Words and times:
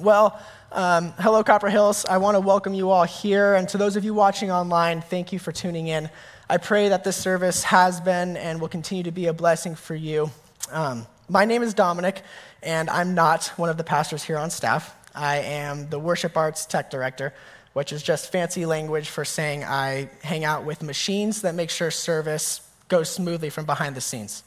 Well, 0.00 0.40
um, 0.70 1.12
hello, 1.18 1.42
Copper 1.42 1.68
Hills. 1.68 2.04
I 2.04 2.18
want 2.18 2.36
to 2.36 2.40
welcome 2.40 2.72
you 2.72 2.90
all 2.90 3.02
here. 3.02 3.56
And 3.56 3.68
to 3.70 3.78
those 3.78 3.96
of 3.96 4.04
you 4.04 4.14
watching 4.14 4.52
online, 4.52 5.00
thank 5.00 5.32
you 5.32 5.40
for 5.40 5.50
tuning 5.50 5.88
in. 5.88 6.08
I 6.48 6.58
pray 6.58 6.90
that 6.90 7.02
this 7.02 7.16
service 7.16 7.64
has 7.64 8.00
been 8.00 8.36
and 8.36 8.60
will 8.60 8.68
continue 8.68 9.02
to 9.02 9.10
be 9.10 9.26
a 9.26 9.32
blessing 9.32 9.74
for 9.74 9.96
you. 9.96 10.30
Um, 10.70 11.04
my 11.28 11.44
name 11.46 11.64
is 11.64 11.74
Dominic, 11.74 12.22
and 12.62 12.88
I'm 12.88 13.14
not 13.14 13.46
one 13.56 13.70
of 13.70 13.76
the 13.76 13.82
pastors 13.82 14.22
here 14.22 14.38
on 14.38 14.50
staff. 14.50 14.94
I 15.16 15.38
am 15.38 15.90
the 15.90 15.98
worship 15.98 16.36
arts 16.36 16.64
tech 16.64 16.90
director, 16.90 17.34
which 17.72 17.92
is 17.92 18.00
just 18.00 18.30
fancy 18.30 18.66
language 18.66 19.08
for 19.08 19.24
saying 19.24 19.64
I 19.64 20.10
hang 20.22 20.44
out 20.44 20.64
with 20.64 20.80
machines 20.82 21.42
that 21.42 21.56
make 21.56 21.70
sure 21.70 21.90
service 21.90 22.60
goes 22.86 23.10
smoothly 23.10 23.50
from 23.50 23.66
behind 23.66 23.96
the 23.96 24.00
scenes. 24.00 24.44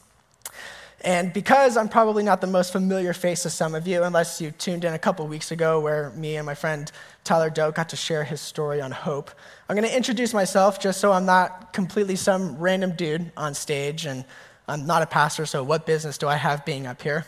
And 1.04 1.32
because 1.32 1.76
I'm 1.76 1.88
probably 1.88 2.22
not 2.22 2.40
the 2.40 2.46
most 2.46 2.72
familiar 2.72 3.12
face 3.12 3.42
to 3.42 3.50
some 3.50 3.74
of 3.74 3.88
you, 3.88 4.04
unless 4.04 4.40
you 4.40 4.52
tuned 4.52 4.84
in 4.84 4.94
a 4.94 4.98
couple 4.98 5.26
weeks 5.26 5.50
ago 5.50 5.80
where 5.80 6.10
me 6.10 6.36
and 6.36 6.46
my 6.46 6.54
friend 6.54 6.90
Tyler 7.24 7.50
Doak 7.50 7.74
got 7.74 7.88
to 7.88 7.96
share 7.96 8.22
his 8.22 8.40
story 8.40 8.80
on 8.80 8.92
hope, 8.92 9.30
I'm 9.68 9.76
going 9.76 9.88
to 9.88 9.96
introduce 9.96 10.32
myself 10.32 10.78
just 10.78 11.00
so 11.00 11.10
I'm 11.10 11.26
not 11.26 11.72
completely 11.72 12.14
some 12.14 12.56
random 12.56 12.94
dude 12.94 13.32
on 13.36 13.54
stage 13.54 14.06
and 14.06 14.24
I'm 14.68 14.86
not 14.86 15.02
a 15.02 15.06
pastor, 15.06 15.44
so 15.44 15.64
what 15.64 15.86
business 15.86 16.18
do 16.18 16.28
I 16.28 16.36
have 16.36 16.64
being 16.64 16.86
up 16.86 17.02
here? 17.02 17.26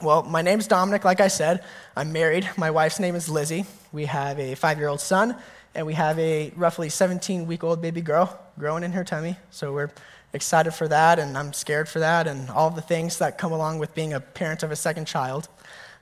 Well, 0.00 0.22
my 0.22 0.40
name's 0.40 0.66
Dominic, 0.66 1.04
like 1.04 1.20
I 1.20 1.28
said. 1.28 1.62
I'm 1.94 2.12
married. 2.12 2.48
My 2.56 2.70
wife's 2.70 2.98
name 2.98 3.14
is 3.14 3.28
Lizzie. 3.28 3.66
We 3.92 4.06
have 4.06 4.38
a 4.38 4.54
five 4.54 4.78
year 4.78 4.88
old 4.88 5.00
son, 5.00 5.36
and 5.74 5.86
we 5.86 5.94
have 5.94 6.18
a 6.18 6.50
roughly 6.56 6.88
17 6.88 7.46
week 7.46 7.62
old 7.62 7.82
baby 7.82 8.00
girl 8.00 8.38
growing 8.58 8.84
in 8.84 8.92
her 8.92 9.04
tummy. 9.04 9.36
So 9.50 9.72
we're 9.72 9.90
excited 10.32 10.72
for 10.72 10.88
that, 10.88 11.18
and 11.18 11.36
I'm 11.36 11.52
scared 11.52 11.88
for 11.88 11.98
that, 11.98 12.26
and 12.26 12.48
all 12.50 12.70
the 12.70 12.80
things 12.80 13.18
that 13.18 13.36
come 13.36 13.52
along 13.52 13.78
with 13.78 13.94
being 13.94 14.14
a 14.14 14.20
parent 14.20 14.62
of 14.62 14.70
a 14.70 14.76
second 14.76 15.06
child. 15.06 15.48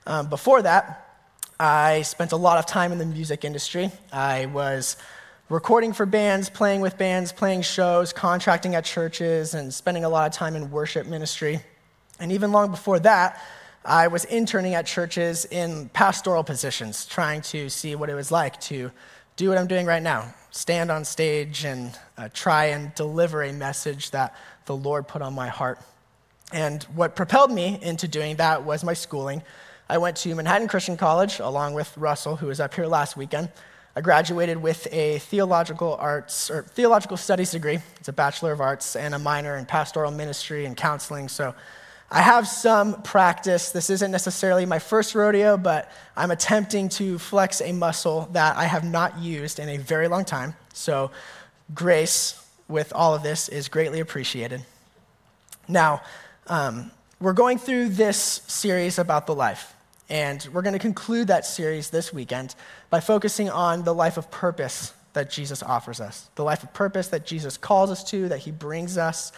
Um, 0.07 0.29
before 0.29 0.61
that, 0.61 1.07
I 1.59 2.03
spent 2.03 2.31
a 2.31 2.37
lot 2.37 2.57
of 2.57 2.65
time 2.65 2.91
in 2.91 2.97
the 2.97 3.05
music 3.05 3.43
industry. 3.43 3.91
I 4.11 4.45
was 4.47 4.95
recording 5.49 5.91
for 5.91 6.05
bands, 6.05 6.49
playing 6.49 6.79
with 6.79 6.97
bands, 6.97 7.33
playing 7.33 7.63
shows, 7.63 8.13
contracting 8.13 8.73
at 8.73 8.85
churches, 8.85 9.53
and 9.53 9.73
spending 9.73 10.05
a 10.05 10.09
lot 10.09 10.27
of 10.27 10.33
time 10.33 10.55
in 10.55 10.71
worship 10.71 11.07
ministry. 11.07 11.61
And 12.19 12.31
even 12.31 12.53
long 12.53 12.71
before 12.71 12.99
that, 12.99 13.41
I 13.83 14.07
was 14.07 14.25
interning 14.25 14.75
at 14.75 14.85
churches 14.85 15.45
in 15.45 15.89
pastoral 15.89 16.43
positions, 16.43 17.05
trying 17.05 17.41
to 17.43 17.69
see 17.69 17.95
what 17.95 18.09
it 18.09 18.13
was 18.13 18.31
like 18.31 18.59
to 18.61 18.91
do 19.37 19.49
what 19.49 19.57
I'm 19.57 19.67
doing 19.67 19.85
right 19.85 20.03
now 20.03 20.33
stand 20.51 20.91
on 20.91 21.05
stage 21.05 21.63
and 21.63 21.97
uh, 22.17 22.27
try 22.33 22.65
and 22.65 22.93
deliver 22.93 23.41
a 23.41 23.53
message 23.53 24.11
that 24.11 24.35
the 24.65 24.75
Lord 24.75 25.07
put 25.07 25.21
on 25.21 25.33
my 25.33 25.47
heart. 25.47 25.79
And 26.51 26.83
what 26.93 27.15
propelled 27.15 27.51
me 27.51 27.79
into 27.81 28.07
doing 28.07 28.35
that 28.35 28.63
was 28.63 28.83
my 28.83 28.93
schooling. 28.93 29.41
I 29.89 29.97
went 29.97 30.17
to 30.17 30.35
Manhattan 30.35 30.67
Christian 30.67 30.97
College 30.97 31.39
along 31.39 31.73
with 31.73 31.97
Russell, 31.97 32.35
who 32.35 32.47
was 32.47 32.59
up 32.59 32.73
here 32.73 32.85
last 32.85 33.15
weekend. 33.15 33.49
I 33.95 34.01
graduated 34.01 34.61
with 34.61 34.87
a 34.91 35.19
theological 35.19 35.95
arts 35.95 36.49
or 36.49 36.63
theological 36.63 37.17
studies 37.17 37.51
degree. 37.51 37.79
It's 37.99 38.09
a 38.09 38.13
bachelor 38.13 38.51
of 38.51 38.61
arts 38.61 38.95
and 38.95 39.15
a 39.15 39.19
minor 39.19 39.57
in 39.57 39.65
pastoral 39.65 40.11
ministry 40.11 40.65
and 40.65 40.75
counseling. 40.75 41.29
So 41.29 41.55
I 42.13 42.21
have 42.21 42.45
some 42.45 43.01
practice. 43.03 43.71
This 43.71 43.89
isn't 43.89 44.11
necessarily 44.11 44.65
my 44.65 44.79
first 44.79 45.15
rodeo, 45.15 45.55
but 45.55 45.89
I'm 46.17 46.29
attempting 46.29 46.89
to 46.89 47.17
flex 47.17 47.61
a 47.61 47.71
muscle 47.71 48.27
that 48.33 48.57
I 48.57 48.65
have 48.65 48.83
not 48.83 49.19
used 49.19 49.59
in 49.59 49.69
a 49.69 49.77
very 49.77 50.09
long 50.09 50.25
time. 50.25 50.53
So, 50.73 51.11
grace 51.73 52.37
with 52.67 52.91
all 52.93 53.15
of 53.15 53.23
this 53.23 53.47
is 53.47 53.69
greatly 53.69 54.01
appreciated. 54.01 54.65
Now, 55.69 56.01
um, 56.47 56.91
we're 57.21 57.31
going 57.31 57.57
through 57.57 57.89
this 57.89 58.17
series 58.45 58.99
about 58.99 59.25
the 59.25 59.35
life, 59.35 59.73
and 60.09 60.45
we're 60.51 60.63
going 60.63 60.73
to 60.73 60.79
conclude 60.79 61.29
that 61.29 61.45
series 61.45 61.91
this 61.91 62.11
weekend 62.11 62.55
by 62.89 62.99
focusing 62.99 63.49
on 63.49 63.85
the 63.85 63.93
life 63.93 64.17
of 64.17 64.29
purpose 64.29 64.93
that 65.13 65.31
Jesus 65.31 65.63
offers 65.63 66.01
us, 66.01 66.29
the 66.35 66.43
life 66.43 66.61
of 66.61 66.73
purpose 66.73 67.07
that 67.07 67.25
Jesus 67.25 67.55
calls 67.55 67.89
us 67.89 68.03
to, 68.11 68.27
that 68.27 68.39
he 68.39 68.51
brings 68.51 68.97
us. 68.97 69.31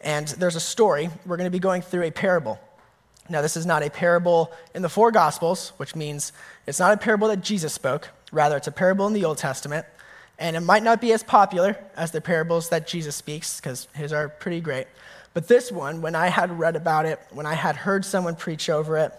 And 0.00 0.28
there's 0.28 0.56
a 0.56 0.60
story. 0.60 1.10
We're 1.26 1.36
going 1.36 1.46
to 1.46 1.50
be 1.50 1.58
going 1.58 1.82
through 1.82 2.04
a 2.04 2.10
parable. 2.10 2.58
Now, 3.28 3.42
this 3.42 3.56
is 3.56 3.66
not 3.66 3.82
a 3.82 3.90
parable 3.90 4.52
in 4.74 4.82
the 4.82 4.88
four 4.88 5.10
Gospels, 5.10 5.72
which 5.76 5.94
means 5.94 6.32
it's 6.66 6.78
not 6.78 6.94
a 6.94 6.96
parable 6.96 7.28
that 7.28 7.42
Jesus 7.42 7.72
spoke. 7.72 8.08
Rather, 8.32 8.56
it's 8.56 8.68
a 8.68 8.72
parable 8.72 9.06
in 9.06 9.12
the 9.12 9.24
Old 9.24 9.38
Testament. 9.38 9.86
And 10.38 10.56
it 10.56 10.60
might 10.60 10.82
not 10.82 11.00
be 11.00 11.12
as 11.12 11.22
popular 11.22 11.76
as 11.96 12.12
the 12.12 12.20
parables 12.20 12.68
that 12.68 12.86
Jesus 12.86 13.16
speaks, 13.16 13.60
because 13.60 13.88
his 13.94 14.12
are 14.12 14.28
pretty 14.28 14.60
great. 14.60 14.86
But 15.34 15.48
this 15.48 15.70
one, 15.70 16.00
when 16.00 16.14
I 16.14 16.28
had 16.28 16.58
read 16.58 16.76
about 16.76 17.06
it, 17.06 17.20
when 17.30 17.44
I 17.44 17.54
had 17.54 17.76
heard 17.76 18.04
someone 18.04 18.36
preach 18.36 18.70
over 18.70 18.96
it, 18.96 19.12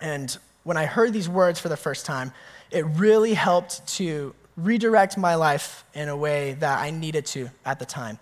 and 0.00 0.36
when 0.64 0.76
I 0.76 0.86
heard 0.86 1.12
these 1.12 1.28
words 1.28 1.60
for 1.60 1.68
the 1.68 1.76
first 1.76 2.06
time, 2.06 2.32
it 2.70 2.84
really 2.86 3.34
helped 3.34 3.86
to 3.96 4.34
redirect 4.56 5.16
my 5.18 5.34
life 5.34 5.84
in 5.94 6.08
a 6.08 6.16
way 6.16 6.54
that 6.54 6.80
I 6.80 6.90
needed 6.90 7.26
to 7.26 7.50
at 7.64 7.78
the 7.78 7.86
time. 7.86 8.18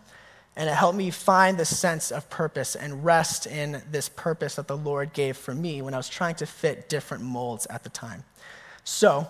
And 0.55 0.69
it 0.69 0.75
helped 0.75 0.99
me 0.99 1.11
find 1.11 1.57
the 1.57 1.65
sense 1.65 2.11
of 2.11 2.29
purpose 2.29 2.77
and 2.77 3.05
rest 3.05 3.47
in 3.47 3.83
this 3.91 4.09
purpose 4.09 4.57
that 4.57 4.69
the 4.69 4.77
Lord 4.77 5.13
gave 5.15 5.37
for 5.37 5.55
me 5.55 5.81
when 5.81 5.95
I 5.95 5.97
was 5.97 6.09
trying 6.09 6.35
to 6.37 6.47
fit 6.47 6.89
different 6.89 7.25
molds 7.25 7.67
at 7.67 7.85
the 7.85 7.89
time. 7.89 8.25
So, 8.85 9.29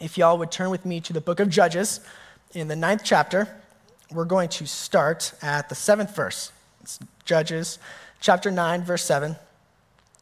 if 0.00 0.18
y'all 0.18 0.38
would 0.38 0.50
turn 0.50 0.70
with 0.70 0.84
me 0.84 1.00
to 1.00 1.12
the 1.12 1.20
book 1.20 1.40
of 1.40 1.48
Judges 1.48 2.00
in 2.52 2.68
the 2.68 2.76
ninth 2.76 3.02
chapter, 3.04 3.48
we're 4.10 4.24
going 4.24 4.48
to 4.50 4.66
start 4.66 5.32
at 5.40 5.68
the 5.68 5.74
seventh 5.74 6.14
verse. 6.14 6.52
It's 6.82 6.98
Judges 7.24 7.78
chapter 8.20 8.50
9, 8.50 8.82
verse 8.82 9.04
7. 9.04 9.36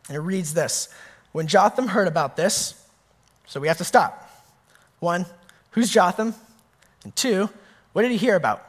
And 0.08 0.16
it 0.16 0.20
reads 0.20 0.54
this 0.54 0.88
When 1.32 1.46
Jotham 1.46 1.88
heard 1.88 2.08
about 2.08 2.36
this, 2.36 2.74
so 3.46 3.60
we 3.60 3.68
have 3.68 3.78
to 3.78 3.84
stop. 3.84 4.30
One, 5.00 5.26
who's 5.70 5.90
Jotham? 5.90 6.34
And 7.04 7.14
two, 7.14 7.48
what 7.92 8.02
did 8.02 8.10
he 8.10 8.16
hear 8.16 8.36
about? 8.36 8.67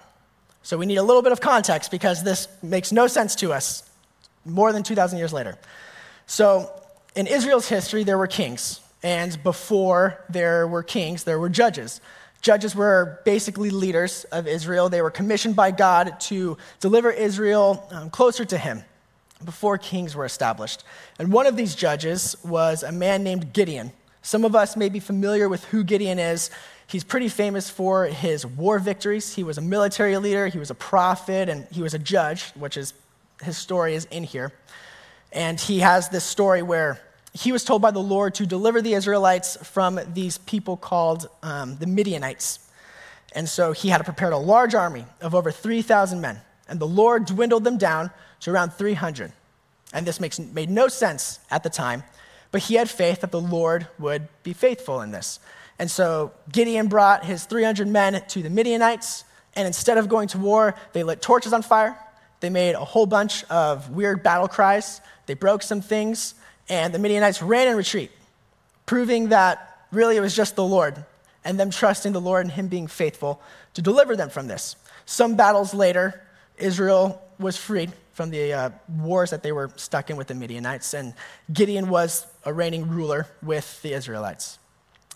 So 0.63 0.77
we 0.77 0.85
need 0.85 0.97
a 0.97 1.03
little 1.03 1.21
bit 1.21 1.31
of 1.31 1.41
context 1.41 1.91
because 1.91 2.23
this 2.23 2.47
makes 2.61 2.91
no 2.91 3.07
sense 3.07 3.35
to 3.35 3.53
us 3.53 3.89
more 4.45 4.71
than 4.73 4.83
2,000 4.83 5.17
years 5.17 5.33
later. 5.33 5.57
So 6.27 6.71
in 7.15 7.27
Israel's 7.27 7.67
history, 7.67 8.03
there 8.03 8.17
were 8.17 8.27
kings. 8.27 8.81
And 9.01 9.41
before 9.43 10.23
there 10.29 10.67
were 10.67 10.83
kings, 10.83 11.23
there 11.23 11.39
were 11.39 11.49
judges. 11.49 12.01
Judges 12.41 12.75
were 12.75 13.19
basically 13.25 13.69
leaders 13.69 14.25
of 14.25 14.47
Israel. 14.47 14.89
They 14.89 15.01
were 15.01 15.11
commissioned 15.11 15.55
by 15.55 15.71
God 15.71 16.19
to 16.21 16.57
deliver 16.79 17.11
Israel 17.11 17.87
um, 17.91 18.09
closer 18.09 18.45
to 18.45 18.57
Him 18.57 18.83
before 19.43 19.77
kings 19.77 20.15
were 20.15 20.25
established. 20.25 20.83
And 21.17 21.31
one 21.31 21.47
of 21.47 21.55
these 21.55 21.75
judges 21.75 22.35
was 22.43 22.83
a 22.83 22.91
man 22.91 23.23
named 23.23 23.53
Gideon. 23.53 23.91
Some 24.21 24.45
of 24.45 24.55
us 24.55 24.75
may 24.75 24.89
be 24.89 24.99
familiar 24.99 25.47
with 25.47 25.63
who 25.65 25.83
Gideon 25.83 26.19
is. 26.19 26.49
He's 26.89 27.03
pretty 27.03 27.29
famous 27.29 27.69
for 27.69 28.05
his 28.05 28.47
war 28.47 28.79
victories. 28.79 29.35
He 29.35 29.43
was 29.43 29.59
a 29.59 29.61
military 29.61 30.17
leader, 30.17 30.47
he 30.47 30.57
was 30.57 30.71
a 30.71 30.75
prophet, 30.75 31.47
and 31.47 31.67
he 31.71 31.83
was 31.83 31.93
a 31.93 31.99
judge, 31.99 32.49
which 32.55 32.77
is 32.77 32.95
his 33.43 33.57
story 33.57 33.93
is 33.93 34.05
in 34.05 34.23
here. 34.23 34.51
And 35.31 35.59
he 35.59 35.79
has 35.79 36.09
this 36.09 36.23
story 36.23 36.63
where 36.63 36.99
he 37.31 37.51
was 37.51 37.63
told 37.63 37.83
by 37.83 37.91
the 37.91 37.99
Lord 37.99 38.33
to 38.35 38.47
deliver 38.47 38.81
the 38.81 38.95
Israelites 38.95 39.55
from 39.67 39.99
these 40.15 40.39
people 40.39 40.77
called 40.77 41.29
um, 41.43 41.77
the 41.77 41.85
Midianites. 41.85 42.67
And 43.35 43.47
so 43.47 43.71
he 43.71 43.89
had 43.89 44.03
prepared 44.03 44.33
a 44.33 44.37
large 44.37 44.73
army 44.73 45.05
of 45.21 45.35
over 45.35 45.51
3,000 45.51 46.19
men. 46.19 46.41
And 46.67 46.79
the 46.79 46.87
Lord 46.87 47.25
dwindled 47.25 47.65
them 47.65 47.77
down 47.77 48.09
to 48.39 48.51
around 48.51 48.73
300. 48.73 49.31
And 49.93 50.07
this 50.07 50.19
makes, 50.19 50.39
made 50.39 50.71
no 50.71 50.87
sense 50.87 51.39
at 51.51 51.61
the 51.61 51.69
time, 51.69 52.03
but 52.51 52.61
he 52.61 52.75
had 52.75 52.89
faith 52.89 53.21
that 53.21 53.31
the 53.31 53.39
Lord 53.39 53.87
would 53.99 54.27
be 54.41 54.53
faithful 54.53 55.01
in 55.01 55.11
this. 55.11 55.39
And 55.79 55.89
so 55.89 56.33
Gideon 56.51 56.87
brought 56.87 57.25
his 57.25 57.45
300 57.45 57.87
men 57.87 58.21
to 58.27 58.43
the 58.43 58.49
Midianites, 58.49 59.23
and 59.55 59.65
instead 59.65 59.97
of 59.97 60.09
going 60.09 60.27
to 60.29 60.37
war, 60.37 60.75
they 60.93 61.03
lit 61.03 61.21
torches 61.21 61.53
on 61.53 61.61
fire. 61.61 61.97
They 62.41 62.49
made 62.49 62.75
a 62.75 62.83
whole 62.83 63.05
bunch 63.05 63.43
of 63.45 63.89
weird 63.89 64.21
battle 64.21 64.47
cries. 64.47 65.01
They 65.25 65.33
broke 65.33 65.63
some 65.63 65.81
things, 65.81 66.35
and 66.67 66.93
the 66.93 66.99
Midianites 66.99 67.41
ran 67.41 67.69
in 67.69 67.77
retreat, 67.77 68.11
proving 68.85 69.29
that 69.29 69.87
really 69.91 70.17
it 70.17 70.21
was 70.21 70.35
just 70.35 70.55
the 70.55 70.63
Lord 70.63 71.03
and 71.43 71.59
them 71.59 71.69
trusting 71.69 72.11
the 72.11 72.21
Lord 72.21 72.45
and 72.45 72.51
Him 72.51 72.67
being 72.67 72.87
faithful 72.87 73.41
to 73.73 73.81
deliver 73.81 74.15
them 74.15 74.29
from 74.29 74.47
this. 74.47 74.75
Some 75.05 75.35
battles 75.35 75.73
later, 75.73 76.21
Israel 76.57 77.21
was 77.39 77.57
freed 77.57 77.91
from 78.13 78.29
the 78.29 78.53
uh, 78.53 78.69
wars 78.97 79.29
that 79.29 79.43
they 79.43 79.53
were 79.53 79.71
stuck 79.77 80.09
in 80.09 80.17
with 80.17 80.27
the 80.27 80.35
Midianites, 80.35 80.93
and 80.93 81.13
Gideon 81.51 81.89
was 81.89 82.27
a 82.43 82.53
reigning 82.53 82.89
ruler 82.89 83.27
with 83.41 83.81
the 83.81 83.93
Israelites. 83.93 84.59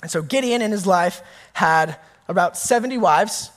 And 0.04 0.12
so 0.12 0.22
Gideon 0.22 0.62
in 0.62 0.70
his 0.70 0.86
life 0.86 1.22
had 1.54 1.98
about 2.28 2.58
70 2.58 2.98
wives, 2.98 3.52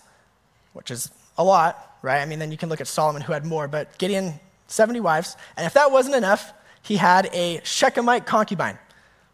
which 0.75 0.93
is 0.93 1.11
a 1.37 1.43
lot, 1.43 1.99
right? 2.03 2.23
I 2.23 2.25
mean, 2.25 2.39
then 2.39 2.53
you 2.53 2.57
can 2.57 2.69
look 2.69 2.81
at 2.81 2.87
Solomon 2.87 3.21
who 3.21 3.33
had 3.33 3.45
more, 3.45 3.67
but 3.67 3.99
Gideon, 3.99 4.39
70 4.69 5.01
wives. 5.01 5.37
And 5.57 5.67
if 5.67 5.75
that 5.75 5.91
wasn't 5.91 6.15
enough, 6.15 6.53
he 6.83 6.97
had 6.97 7.29
a 7.33 7.59
Shechemite 7.65 8.27
concubine, 8.27 8.79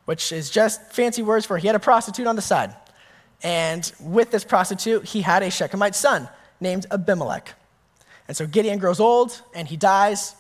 which 0.07 0.33
is 0.33 0.49
just 0.49 0.91
fancy 0.91 1.23
words 1.23 1.45
for 1.45 1.59
he 1.59 1.67
had 1.67 1.77
a 1.77 1.81
prostitute 1.81 2.27
on 2.27 2.35
the 2.35 2.43
side. 2.43 2.75
And 3.43 3.93
with 4.01 4.31
this 4.31 4.43
prostitute, 4.43 5.05
he 5.05 5.21
had 5.21 5.43
a 5.43 5.49
Shechemite 5.49 5.95
son 5.95 6.31
named 6.61 6.87
Abimelech. 6.91 7.53
And 8.27 8.35
so 8.35 8.47
Gideon 8.47 8.79
grows 8.79 9.01
old 9.01 9.39
and 9.55 9.69
he 9.69 9.77
dies. 9.77 10.35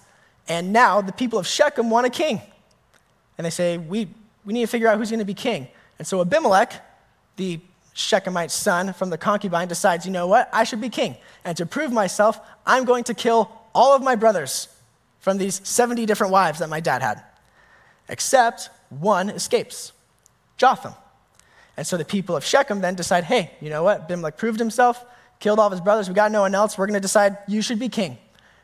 And 0.48 0.72
now 0.72 1.02
the 1.02 1.12
people 1.12 1.38
of 1.38 1.46
Shechem 1.46 1.90
want 1.90 2.06
a 2.06 2.10
king. 2.10 2.40
And 3.36 3.44
they 3.44 3.50
say, 3.50 3.76
we, 3.76 4.08
we 4.46 4.54
need 4.54 4.62
to 4.62 4.66
figure 4.68 4.88
out 4.88 4.96
who's 4.96 5.10
going 5.10 5.18
to 5.18 5.26
be 5.26 5.34
king. 5.34 5.68
And 6.02 6.06
so 6.08 6.20
Abimelech, 6.20 6.84
the 7.36 7.60
Shechemite 7.94 8.50
son 8.50 8.92
from 8.92 9.10
the 9.10 9.16
concubine, 9.16 9.68
decides, 9.68 10.04
you 10.04 10.10
know 10.10 10.26
what? 10.26 10.50
I 10.52 10.64
should 10.64 10.80
be 10.80 10.88
king. 10.88 11.14
And 11.44 11.56
to 11.58 11.64
prove 11.64 11.92
myself, 11.92 12.40
I'm 12.66 12.84
going 12.84 13.04
to 13.04 13.14
kill 13.14 13.52
all 13.72 13.94
of 13.94 14.02
my 14.02 14.16
brothers 14.16 14.66
from 15.20 15.38
these 15.38 15.60
70 15.62 16.04
different 16.06 16.32
wives 16.32 16.58
that 16.58 16.68
my 16.68 16.80
dad 16.80 17.02
had. 17.02 17.22
Except 18.08 18.68
one 18.90 19.30
escapes 19.30 19.92
Jotham. 20.56 20.94
And 21.76 21.86
so 21.86 21.96
the 21.96 22.04
people 22.04 22.34
of 22.34 22.44
Shechem 22.44 22.80
then 22.80 22.96
decide, 22.96 23.22
hey, 23.22 23.52
you 23.60 23.70
know 23.70 23.84
what? 23.84 24.00
Abimelech 24.00 24.36
proved 24.36 24.58
himself, 24.58 25.04
killed 25.38 25.60
all 25.60 25.66
of 25.66 25.72
his 25.72 25.80
brothers. 25.80 26.08
We 26.08 26.16
got 26.16 26.32
no 26.32 26.40
one 26.40 26.56
else. 26.56 26.76
We're 26.76 26.88
going 26.88 26.94
to 26.94 27.00
decide 27.00 27.36
you 27.46 27.62
should 27.62 27.78
be 27.78 27.88
king. 27.88 28.18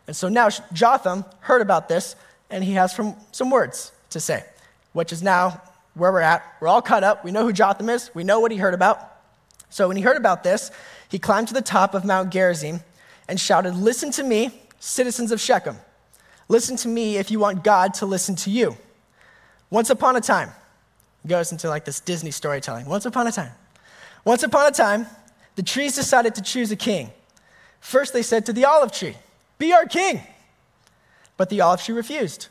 And 0.08 0.16
so 0.16 0.28
now 0.28 0.48
Jotham 0.72 1.24
heard 1.38 1.62
about 1.62 1.88
this, 1.88 2.16
and 2.50 2.64
he 2.64 2.72
has 2.72 2.92
from, 2.92 3.14
some 3.30 3.48
words 3.48 3.92
to 4.10 4.18
say, 4.18 4.44
which 4.92 5.12
is 5.12 5.22
now 5.22 5.62
where 5.98 6.12
we're 6.12 6.20
at. 6.20 6.44
We're 6.60 6.68
all 6.68 6.82
cut 6.82 7.04
up. 7.04 7.24
We 7.24 7.30
know 7.30 7.44
who 7.44 7.52
Jotham 7.52 7.88
is. 7.88 8.10
We 8.14 8.24
know 8.24 8.40
what 8.40 8.52
he 8.52 8.58
heard 8.58 8.74
about. 8.74 9.16
So 9.70 9.88
when 9.88 9.96
he 9.96 10.02
heard 10.02 10.16
about 10.16 10.42
this, 10.42 10.70
he 11.08 11.18
climbed 11.18 11.48
to 11.48 11.54
the 11.54 11.62
top 11.62 11.94
of 11.94 12.04
Mount 12.04 12.30
Gerizim 12.30 12.80
and 13.28 13.38
shouted, 13.38 13.74
Listen 13.74 14.10
to 14.12 14.22
me, 14.22 14.62
citizens 14.80 15.32
of 15.32 15.40
Shechem. 15.40 15.76
Listen 16.48 16.76
to 16.78 16.88
me 16.88 17.18
if 17.18 17.30
you 17.30 17.38
want 17.38 17.62
God 17.62 17.94
to 17.94 18.06
listen 18.06 18.34
to 18.36 18.50
you. 18.50 18.76
Once 19.70 19.90
upon 19.90 20.16
a 20.16 20.20
time, 20.20 20.50
goes 21.26 21.52
into 21.52 21.68
like 21.68 21.84
this 21.84 22.00
Disney 22.00 22.30
storytelling. 22.30 22.86
Once 22.86 23.04
upon 23.04 23.26
a 23.26 23.32
time. 23.32 23.52
Once 24.24 24.42
upon 24.42 24.66
a 24.66 24.70
time, 24.70 25.06
the 25.56 25.62
trees 25.62 25.94
decided 25.94 26.34
to 26.36 26.42
choose 26.42 26.70
a 26.70 26.76
king. 26.76 27.10
First, 27.80 28.12
they 28.12 28.22
said 28.22 28.46
to 28.46 28.52
the 28.52 28.64
olive 28.64 28.92
tree, 28.92 29.16
Be 29.58 29.72
our 29.72 29.84
king. 29.84 30.22
But 31.36 31.50
the 31.50 31.60
olive 31.60 31.82
tree 31.82 31.94
refused, 31.94 32.48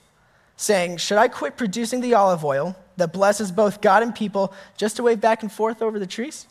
saying, 0.55 0.97
Should 0.97 1.17
I 1.17 1.27
quit 1.27 1.57
producing 1.57 2.01
the 2.01 2.13
olive 2.13 2.45
oil 2.45 2.75
that 2.97 3.13
blesses 3.13 3.51
both 3.51 3.81
God 3.81 4.03
and 4.03 4.13
people 4.13 4.53
just 4.75 4.97
to 4.97 5.03
wave 5.03 5.21
back 5.21 5.41
and 5.41 5.51
forth 5.51 5.81
over 5.81 5.99
the 5.99 6.07
trees? 6.07 6.47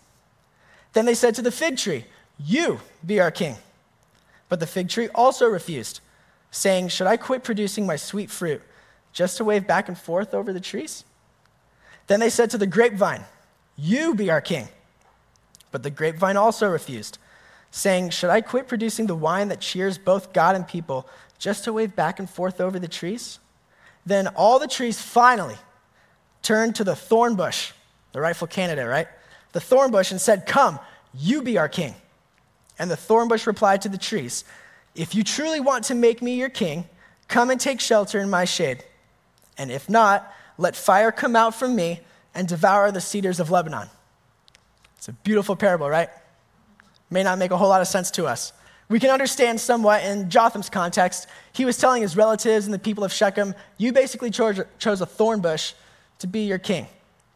Then 0.92 1.04
they 1.04 1.14
said 1.14 1.34
to 1.34 1.42
the 1.42 1.50
fig 1.50 1.76
tree, 1.76 2.06
You 2.38 2.80
be 3.04 3.20
our 3.20 3.30
king. 3.30 3.56
But 4.48 4.60
the 4.60 4.66
fig 4.66 4.88
tree 4.88 5.08
also 5.14 5.46
refused, 5.46 6.00
saying, 6.50 6.88
Should 6.88 7.06
I 7.06 7.16
quit 7.16 7.44
producing 7.44 7.86
my 7.86 7.96
sweet 7.96 8.30
fruit 8.30 8.62
just 9.12 9.36
to 9.36 9.44
wave 9.44 9.66
back 9.66 9.88
and 9.88 9.98
forth 9.98 10.32
over 10.32 10.52
the 10.52 10.60
trees? 10.60 11.04
Then 12.06 12.20
they 12.20 12.30
said 12.30 12.50
to 12.50 12.58
the 12.58 12.66
grapevine, 12.66 13.24
You 13.76 14.14
be 14.14 14.30
our 14.30 14.40
king. 14.40 14.68
But 15.72 15.82
the 15.82 15.90
grapevine 15.90 16.36
also 16.36 16.68
refused, 16.68 17.18
saying, 17.70 18.10
Should 18.10 18.30
I 18.30 18.40
quit 18.40 18.68
producing 18.68 19.06
the 19.06 19.14
wine 19.14 19.48
that 19.48 19.60
cheers 19.60 19.98
both 19.98 20.32
God 20.32 20.54
and 20.54 20.66
people 20.66 21.08
just 21.38 21.64
to 21.64 21.72
wave 21.72 21.96
back 21.96 22.18
and 22.18 22.30
forth 22.30 22.60
over 22.60 22.78
the 22.78 22.88
trees? 22.88 23.38
Then 24.06 24.28
all 24.28 24.58
the 24.58 24.68
trees 24.68 25.02
finally 25.02 25.56
turned 26.46 26.76
to 26.76 26.84
the 26.84 26.94
thorn 26.94 27.34
bush, 27.34 27.72
the 28.12 28.20
rightful 28.20 28.46
candidate, 28.46 28.86
right? 28.86 29.08
The 29.50 29.60
thorn 29.60 29.90
bush, 29.90 30.12
and 30.12 30.20
said, 30.20 30.46
Come, 30.46 30.78
you 31.12 31.42
be 31.42 31.58
our 31.58 31.68
king. 31.68 31.94
And 32.78 32.88
the 32.88 32.96
thorn 32.96 33.26
bush 33.26 33.48
replied 33.48 33.82
to 33.82 33.88
the 33.88 33.98
trees, 33.98 34.44
If 34.94 35.14
you 35.14 35.24
truly 35.24 35.58
want 35.58 35.86
to 35.86 35.94
make 35.96 36.22
me 36.22 36.36
your 36.36 36.48
king, 36.48 36.84
come 37.26 37.50
and 37.50 37.60
take 37.60 37.80
shelter 37.80 38.20
in 38.20 38.30
my 38.30 38.44
shade. 38.44 38.84
And 39.58 39.72
if 39.72 39.88
not, 39.88 40.32
let 40.56 40.76
fire 40.76 41.10
come 41.10 41.34
out 41.34 41.52
from 41.52 41.74
me 41.74 42.00
and 42.32 42.46
devour 42.46 42.92
the 42.92 43.00
cedars 43.00 43.40
of 43.40 43.50
Lebanon. 43.50 43.88
It's 44.98 45.08
a 45.08 45.12
beautiful 45.12 45.56
parable, 45.56 45.90
right? 45.90 46.10
May 47.10 47.24
not 47.24 47.38
make 47.38 47.50
a 47.50 47.56
whole 47.56 47.68
lot 47.68 47.80
of 47.80 47.88
sense 47.88 48.12
to 48.12 48.26
us. 48.26 48.52
We 48.88 49.00
can 49.00 49.10
understand 49.10 49.60
somewhat 49.60 50.04
in 50.04 50.30
Jotham's 50.30 50.70
context. 50.70 51.26
He 51.52 51.64
was 51.64 51.76
telling 51.76 52.02
his 52.02 52.16
relatives 52.16 52.66
and 52.66 52.74
the 52.74 52.78
people 52.78 53.02
of 53.02 53.12
Shechem, 53.12 53.52
You 53.78 53.92
basically 53.92 54.30
chose, 54.30 54.60
chose 54.78 55.00
a 55.00 55.06
thorn 55.06 55.40
bush 55.40 55.74
to 56.18 56.26
be 56.26 56.40
your 56.40 56.58
king. 56.58 56.86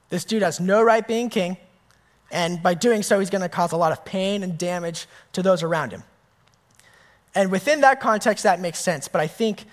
This 0.09 0.25
dude 0.25 0.43
has 0.43 0.61
no 0.61 0.83
right 0.83 1.07
being 1.07 1.29
king, 1.29 1.57
and 2.31 2.63
by 2.63 2.75
doing 2.75 3.03
so, 3.03 3.19
he's 3.19 3.31
going 3.31 3.43
to 3.43 3.49
cause 3.49 3.73
a 3.73 3.77
lot 3.77 3.93
of 3.93 4.05
pain 4.05 4.43
and 4.43 4.57
damage 4.57 5.07
to 5.33 5.43
those 5.43 5.63
around 5.63 5.93
him. 5.93 6.03
And 7.35 7.51
within 7.51 7.81
that 7.83 8.01
context, 8.01 8.45
that 8.45 8.61
makes 8.61 8.79
sense, 8.79 9.09
but 9.09 9.21
I 9.21 9.27
think 9.27 9.65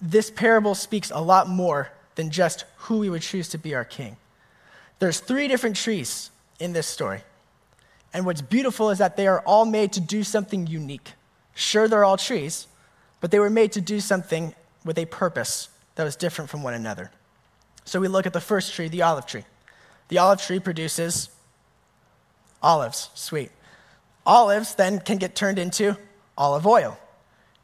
this 0.00 0.30
parable 0.30 0.74
speaks 0.74 1.10
a 1.10 1.20
lot 1.20 1.48
more 1.48 1.90
than 2.14 2.30
just 2.30 2.64
who 2.76 2.98
we 2.98 3.10
would 3.10 3.22
choose 3.22 3.48
to 3.50 3.58
be 3.58 3.74
our 3.74 3.84
king. 3.84 4.16
There's 4.98 5.20
three 5.20 5.48
different 5.48 5.76
trees 5.76 6.30
in 6.60 6.72
this 6.72 6.86
story. 6.86 7.22
And 8.12 8.26
what's 8.26 8.42
beautiful 8.42 8.90
is 8.90 8.98
that 8.98 9.16
they 9.16 9.26
are 9.26 9.40
all 9.40 9.64
made 9.64 9.92
to 9.94 10.00
do 10.00 10.22
something 10.22 10.66
unique. 10.66 11.12
Sure, 11.54 11.88
they're 11.88 12.04
all 12.04 12.16
trees, 12.16 12.66
but 13.20 13.30
they 13.30 13.38
were 13.38 13.50
made 13.50 13.72
to 13.72 13.80
do 13.80 14.00
something 14.00 14.54
with 14.84 14.98
a 14.98 15.06
purpose 15.06 15.70
that 15.94 16.04
was 16.04 16.16
different 16.16 16.50
from 16.50 16.62
one 16.62 16.74
another. 16.74 17.10
So 17.84 18.00
we 18.00 18.08
look 18.08 18.26
at 18.26 18.32
the 18.32 18.40
first 18.40 18.74
tree, 18.74 18.88
the 18.88 19.02
olive 19.02 19.26
tree. 19.26 19.44
The 20.08 20.18
olive 20.18 20.40
tree 20.40 20.60
produces 20.60 21.30
olives, 22.62 23.10
sweet. 23.14 23.50
Olives 24.24 24.74
then 24.74 25.00
can 25.00 25.18
get 25.18 25.34
turned 25.34 25.58
into 25.58 25.96
olive 26.36 26.66
oil. 26.66 26.98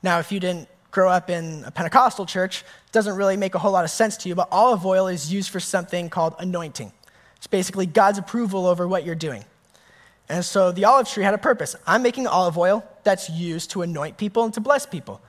Now, 0.02 0.18
if 0.18 0.32
you 0.32 0.40
didn't 0.40 0.68
grow 0.90 1.10
up 1.10 1.30
in 1.30 1.64
a 1.64 1.70
Pentecostal 1.70 2.26
church, 2.26 2.62
it 2.62 2.92
doesn't 2.92 3.16
really 3.16 3.36
make 3.36 3.54
a 3.54 3.58
whole 3.58 3.72
lot 3.72 3.84
of 3.84 3.90
sense 3.90 4.16
to 4.18 4.28
you, 4.28 4.34
but 4.34 4.48
olive 4.50 4.84
oil 4.86 5.06
is 5.06 5.32
used 5.32 5.50
for 5.50 5.60
something 5.60 6.08
called 6.08 6.34
anointing. 6.38 6.92
It's 7.36 7.46
basically 7.46 7.86
God's 7.86 8.18
approval 8.18 8.66
over 8.66 8.88
what 8.88 9.04
you're 9.04 9.14
doing. 9.14 9.44
And 10.28 10.44
so 10.44 10.72
the 10.72 10.84
olive 10.84 11.08
tree 11.08 11.24
had 11.24 11.34
a 11.34 11.38
purpose. 11.38 11.76
I'm 11.86 12.02
making 12.02 12.26
olive 12.26 12.58
oil 12.58 12.84
that's 13.04 13.30
used 13.30 13.70
to 13.70 13.82
anoint 13.82 14.16
people 14.16 14.44
and 14.44 14.52
to 14.54 14.60
bless 14.60 14.84
people. 14.84 15.20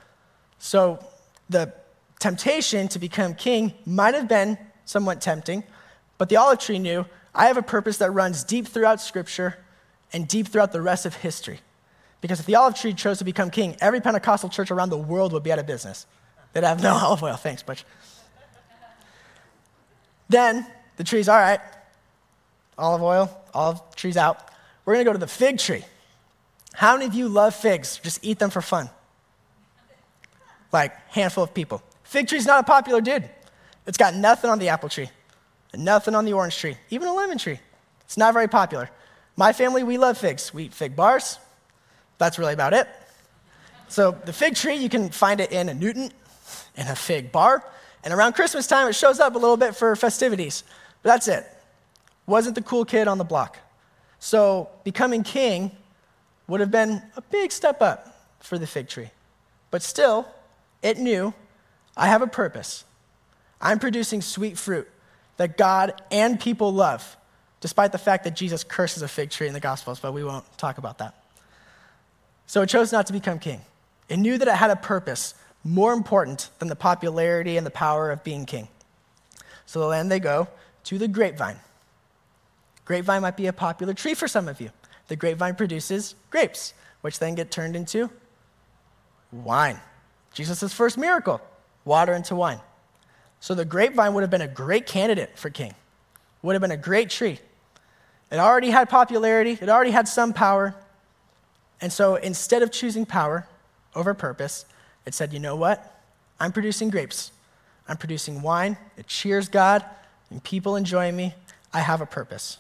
So 0.57 1.03
the 1.49 1.73
temptation 2.19 2.87
to 2.89 2.99
become 2.99 3.33
king 3.33 3.73
might 3.85 4.13
have 4.13 4.27
been 4.27 4.57
somewhat 4.89 5.21
tempting, 5.21 5.63
but 6.17 6.29
the 6.29 6.35
olive 6.35 6.57
tree 6.57 6.79
knew 6.79 7.05
I 7.33 7.45
have 7.45 7.57
a 7.57 7.61
purpose 7.61 7.97
that 7.97 8.09
runs 8.09 8.43
deep 8.43 8.67
throughout 8.67 8.99
Scripture 8.99 9.59
and 10.11 10.27
deep 10.27 10.47
throughout 10.47 10.71
the 10.71 10.81
rest 10.81 11.05
of 11.05 11.15
history. 11.15 11.59
Because 12.21 12.39
if 12.39 12.47
the 12.47 12.55
olive 12.55 12.73
tree 12.73 12.93
chose 12.93 13.19
to 13.19 13.23
become 13.23 13.51
king, 13.51 13.77
every 13.79 14.01
Pentecostal 14.01 14.49
church 14.49 14.71
around 14.71 14.89
the 14.89 14.97
world 14.97 15.31
would 15.33 15.43
be 15.43 15.51
out 15.51 15.59
of 15.59 15.67
business. 15.67 16.07
They'd 16.53 16.63
have 16.63 16.81
no 16.81 16.93
olive 17.03 17.21
oil. 17.21 17.35
Thanks, 17.35 17.61
Butch. 17.61 17.85
then 20.27 20.65
the 20.97 21.03
tree's 21.03 21.29
all 21.29 21.37
right. 21.37 21.59
Olive 22.75 23.03
oil, 23.03 23.43
olive 23.53 23.81
tree's 23.95 24.17
out. 24.17 24.49
We're 24.85 24.95
going 24.95 25.05
to 25.05 25.09
go 25.09 25.13
to 25.13 25.19
the 25.19 25.27
fig 25.27 25.59
tree. 25.59 25.85
How 26.73 26.95
many 26.95 27.05
of 27.05 27.13
you 27.13 27.27
love 27.27 27.53
figs? 27.53 27.99
Just 28.01 28.23
eat 28.23 28.39
them 28.39 28.49
for 28.49 28.61
fun. 28.61 28.89
Like, 30.71 30.95
handful 31.09 31.43
of 31.43 31.53
people. 31.53 31.83
Fig 32.03 32.27
tree's 32.27 32.47
not 32.47 32.61
a 32.61 32.63
popular 32.63 33.01
dude. 33.01 33.29
It's 33.89 33.97
got 33.97 34.13
nothing 34.13 34.51
on 34.51 34.59
the 34.59 34.69
apple 34.69 34.87
tree, 34.87 35.09
nothing 35.73 36.13
on 36.13 36.23
the 36.23 36.33
orange 36.33 36.55
tree, 36.55 36.77
even 36.91 37.07
a 37.07 37.13
lemon 37.13 37.39
tree. 37.39 37.59
It's 38.01 38.17
not 38.17 38.35
very 38.35 38.47
popular. 38.47 38.87
My 39.35 39.51
family, 39.51 39.81
we 39.81 39.97
love 39.97 40.15
figs. 40.15 40.53
We 40.53 40.65
eat 40.65 40.75
fig 40.75 40.95
bars, 40.95 41.39
that's 42.19 42.37
really 42.37 42.53
about 42.53 42.73
it. 42.73 42.87
So 43.87 44.15
the 44.25 44.31
fig 44.31 44.53
tree, 44.53 44.75
you 44.75 44.89
can 44.89 45.09
find 45.09 45.41
it 45.41 45.51
in 45.51 45.69
a 45.69 45.73
Newton, 45.73 46.11
in 46.77 46.87
a 46.87 46.95
fig 46.95 47.31
bar, 47.31 47.65
and 48.03 48.13
around 48.13 48.33
Christmas 48.33 48.67
time, 48.67 48.87
it 48.87 48.93
shows 48.93 49.19
up 49.19 49.33
a 49.33 49.39
little 49.39 49.57
bit 49.57 49.75
for 49.75 49.95
festivities. 49.95 50.63
But 51.01 51.09
that's 51.09 51.27
it. 51.27 51.47
Wasn't 52.27 52.53
the 52.53 52.61
cool 52.61 52.85
kid 52.85 53.07
on 53.07 53.17
the 53.17 53.23
block. 53.23 53.57
So 54.19 54.69
becoming 54.83 55.23
king 55.23 55.71
would 56.47 56.59
have 56.59 56.69
been 56.69 57.01
a 57.17 57.23
big 57.23 57.51
step 57.51 57.81
up 57.81 58.21
for 58.39 58.59
the 58.59 58.67
fig 58.67 58.87
tree. 58.87 59.09
But 59.71 59.81
still, 59.81 60.27
it 60.83 60.99
knew 60.99 61.33
I 61.97 62.05
have 62.05 62.21
a 62.21 62.27
purpose. 62.27 62.83
I'm 63.61 63.79
producing 63.79 64.21
sweet 64.21 64.57
fruit 64.57 64.87
that 65.37 65.57
God 65.57 66.01
and 66.11 66.39
people 66.39 66.73
love, 66.73 67.17
despite 67.61 67.91
the 67.91 67.97
fact 67.97 68.23
that 68.23 68.35
Jesus 68.35 68.63
curses 68.63 69.03
a 69.03 69.07
fig 69.07 69.29
tree 69.29 69.47
in 69.47 69.53
the 69.53 69.59
Gospels, 69.59 69.99
but 69.99 70.13
we 70.13 70.23
won't 70.23 70.45
talk 70.57 70.77
about 70.77 70.97
that. 70.99 71.15
So 72.45 72.61
it 72.61 72.67
chose 72.67 72.91
not 72.91 73.07
to 73.07 73.13
become 73.13 73.39
king. 73.39 73.61
It 74.07 74.17
knew 74.17 74.37
that 74.37 74.47
it 74.47 74.55
had 74.55 74.71
a 74.71 74.75
purpose 74.75 75.35
more 75.63 75.93
important 75.93 76.49
than 76.59 76.67
the 76.67 76.75
popularity 76.75 77.57
and 77.57 77.65
the 77.65 77.71
power 77.71 78.11
of 78.11 78.23
being 78.23 78.45
king. 78.45 78.67
So 79.65 79.79
the 79.79 79.85
land 79.85 80.11
they 80.11 80.19
go 80.19 80.47
to 80.85 80.97
the 80.97 81.07
grapevine. 81.07 81.57
Grapevine 82.85 83.21
might 83.21 83.37
be 83.37 83.47
a 83.47 83.53
popular 83.53 83.93
tree 83.93 84.15
for 84.15 84.27
some 84.27 84.47
of 84.47 84.59
you. 84.59 84.71
The 85.09 85.15
grapevine 85.15 85.55
produces 85.55 86.15
grapes, 86.31 86.73
which 87.01 87.19
then 87.19 87.35
get 87.35 87.51
turned 87.51 87.75
into 87.75 88.09
wine. 89.31 89.79
Jesus' 90.33 90.73
first 90.73 90.97
miracle 90.97 91.41
water 91.85 92.13
into 92.13 92.35
wine. 92.35 92.59
So 93.39 93.55
the 93.55 93.65
grapevine 93.65 94.13
would 94.13 94.21
have 94.21 94.29
been 94.29 94.41
a 94.41 94.47
great 94.47 94.85
candidate 94.85 95.37
for 95.37 95.49
king, 95.49 95.73
would 96.41 96.53
have 96.53 96.61
been 96.61 96.71
a 96.71 96.77
great 96.77 97.09
tree. 97.09 97.39
It 98.31 98.37
already 98.37 98.69
had 98.69 98.89
popularity, 98.89 99.57
it 99.59 99.69
already 99.69 99.91
had 99.91 100.07
some 100.07 100.33
power, 100.33 100.75
and 101.81 101.91
so 101.91 102.15
instead 102.15 102.61
of 102.61 102.71
choosing 102.71 103.05
power 103.05 103.47
over 103.95 104.13
purpose, 104.13 104.65
it 105.05 105.13
said, 105.13 105.33
you 105.33 105.39
know 105.39 105.55
what? 105.55 106.01
I'm 106.39 106.51
producing 106.51 106.89
grapes. 106.89 107.31
I'm 107.87 107.97
producing 107.97 108.41
wine. 108.41 108.77
It 108.97 109.07
cheers 109.07 109.47
God, 109.47 109.83
and 110.29 110.43
people 110.43 110.75
enjoy 110.75 111.11
me. 111.11 111.33
I 111.73 111.79
have 111.79 112.01
a 112.01 112.05
purpose. 112.05 112.57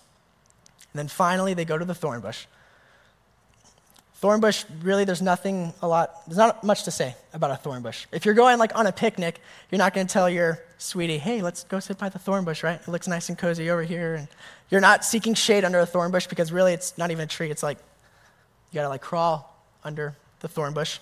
And 0.93 0.99
then 0.99 1.07
finally, 1.07 1.53
they 1.53 1.65
go 1.65 1.77
to 1.77 1.85
the 1.85 1.93
thorn 1.93 2.21
bush. 2.21 2.45
Thorn 4.15 4.39
bush, 4.39 4.65
really, 4.81 5.05
there's 5.05 5.21
nothing 5.21 5.73
a 5.81 5.87
lot, 5.87 6.25
there's 6.27 6.37
not 6.37 6.63
much 6.63 6.83
to 6.83 6.91
say 6.91 7.15
about 7.33 7.51
a 7.51 7.55
thorn 7.55 7.81
bush. 7.81 8.05
If 8.11 8.25
you're 8.25 8.33
going 8.33 8.57
like 8.57 8.75
on 8.77 8.87
a 8.87 8.91
picnic, 8.91 9.39
you're 9.69 9.77
not 9.77 9.93
going 9.93 10.07
to 10.07 10.11
tell 10.11 10.29
your 10.29 10.59
sweetie, 10.79 11.19
hey, 11.19 11.41
let's 11.41 11.63
go 11.65 11.79
sit 11.79 11.99
by 11.99 12.09
the 12.09 12.17
thorn 12.17 12.45
bush, 12.45 12.63
right? 12.63 12.79
It 12.79 12.87
looks 12.87 13.07
nice 13.07 13.29
and 13.29 13.37
cozy 13.37 13.69
over 13.69 13.83
here. 13.83 14.15
And 14.15 14.27
you're 14.71 14.81
not 14.81 15.05
seeking 15.05 15.35
shade 15.35 15.63
under 15.63 15.79
a 15.79 15.85
thorn 15.85 16.09
bush 16.09 16.25
because 16.25 16.51
really 16.51 16.73
it's 16.73 16.97
not 16.97 17.11
even 17.11 17.25
a 17.25 17.27
tree. 17.27 17.51
It's 17.51 17.61
like 17.61 17.77
you 18.71 18.75
gotta 18.75 18.89
like 18.89 19.01
crawl 19.01 19.55
under 19.83 20.15
the 20.39 20.47
thorn 20.47 20.73
bush. 20.73 20.99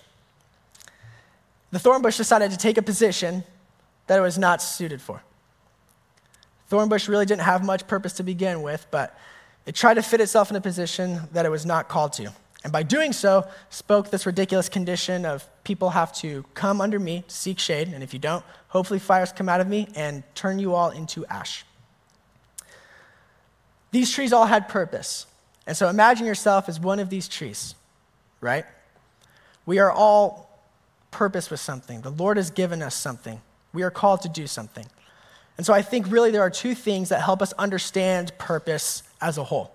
The 1.70 1.78
thorn 1.78 2.02
bush 2.02 2.16
decided 2.16 2.50
to 2.50 2.56
take 2.56 2.76
a 2.76 2.82
position 2.82 3.44
that 4.08 4.18
it 4.18 4.22
was 4.22 4.36
not 4.36 4.60
suited 4.60 5.00
for. 5.00 5.22
Thorn 6.68 6.88
bush 6.88 7.08
really 7.08 7.24
didn't 7.24 7.42
have 7.42 7.64
much 7.64 7.86
purpose 7.86 8.14
to 8.14 8.22
begin 8.22 8.62
with, 8.62 8.86
but 8.90 9.16
it 9.64 9.74
tried 9.74 9.94
to 9.94 10.02
fit 10.02 10.20
itself 10.20 10.50
in 10.50 10.56
a 10.56 10.60
position 10.60 11.20
that 11.32 11.46
it 11.46 11.50
was 11.50 11.64
not 11.64 11.88
called 11.88 12.12
to. 12.14 12.32
And 12.68 12.72
by 12.74 12.82
doing 12.82 13.14
so, 13.14 13.48
spoke 13.70 14.10
this 14.10 14.26
ridiculous 14.26 14.68
condition 14.68 15.24
of 15.24 15.48
people 15.64 15.88
have 15.88 16.12
to 16.16 16.44
come 16.52 16.82
under 16.82 16.98
me 16.98 17.24
seek 17.26 17.58
shade, 17.58 17.88
and 17.88 18.02
if 18.02 18.12
you 18.12 18.18
don't, 18.18 18.44
hopefully 18.68 18.98
fires 18.98 19.32
come 19.32 19.48
out 19.48 19.62
of 19.62 19.66
me 19.66 19.88
and 19.94 20.22
turn 20.34 20.58
you 20.58 20.74
all 20.74 20.90
into 20.90 21.24
ash. 21.28 21.64
These 23.90 24.12
trees 24.12 24.34
all 24.34 24.44
had 24.44 24.68
purpose. 24.68 25.24
And 25.66 25.78
so 25.78 25.88
imagine 25.88 26.26
yourself 26.26 26.68
as 26.68 26.78
one 26.78 26.98
of 26.98 27.08
these 27.08 27.26
trees, 27.26 27.74
right? 28.42 28.66
We 29.64 29.78
are 29.78 29.90
all 29.90 30.60
purpose 31.10 31.48
with 31.48 31.60
something. 31.60 32.02
The 32.02 32.10
Lord 32.10 32.36
has 32.36 32.50
given 32.50 32.82
us 32.82 32.94
something. 32.94 33.40
We 33.72 33.82
are 33.82 33.90
called 33.90 34.20
to 34.22 34.28
do 34.28 34.46
something. 34.46 34.84
And 35.56 35.64
so 35.64 35.72
I 35.72 35.80
think 35.80 36.10
really 36.10 36.32
there 36.32 36.42
are 36.42 36.50
two 36.50 36.74
things 36.74 37.08
that 37.08 37.22
help 37.22 37.40
us 37.40 37.54
understand 37.54 38.36
purpose 38.36 39.04
as 39.22 39.38
a 39.38 39.44
whole. 39.44 39.72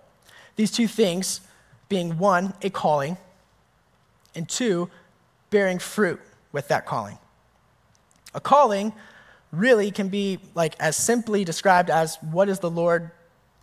These 0.58 0.70
two 0.70 0.88
things 0.88 1.42
being 1.90 2.18
one, 2.18 2.54
a 2.62 2.70
calling, 2.70 3.18
and 4.36 4.48
two, 4.48 4.90
bearing 5.50 5.80
fruit 5.80 6.20
with 6.52 6.68
that 6.70 6.86
calling. 6.86 7.18
A 8.34 8.40
calling 8.40 8.94
really 9.52 9.92
can 9.92 10.10
be 10.10 10.40
like 10.56 10.76
as 10.80 10.98
simply 10.98 11.44
described 11.46 11.90
as 11.90 12.18
what 12.22 12.50
is 12.50 12.60
the 12.60 12.70
Lord 12.70 13.12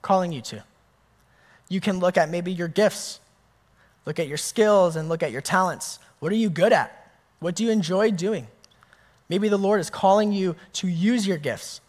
calling 0.03 0.33
you 0.33 0.41
to? 0.43 0.63
You 1.69 1.81
can 1.81 1.99
look 1.99 2.17
at 2.17 2.29
maybe 2.29 2.53
your 2.53 2.69
gifts, 2.69 3.21
look 4.07 4.19
at 4.19 4.29
your 4.29 4.37
skills, 4.37 4.97
and 4.97 5.09
look 5.09 5.23
at 5.23 5.33
your 5.33 5.41
talents. 5.41 5.99
What 6.21 6.33
are 6.33 6.37
you 6.37 6.51
good 6.51 6.73
at? 6.73 7.13
What 7.41 7.55
do 7.55 7.65
you 7.65 7.71
enjoy 7.71 8.11
doing? 8.11 8.47
Maybe 9.29 9.49
the 9.49 9.59
Lord 9.59 9.81
is 9.81 9.91
calling 9.91 10.33
you 10.33 10.57
to 10.75 10.89
use 10.89 11.27
your 11.27 11.39
gifts. 11.39 11.81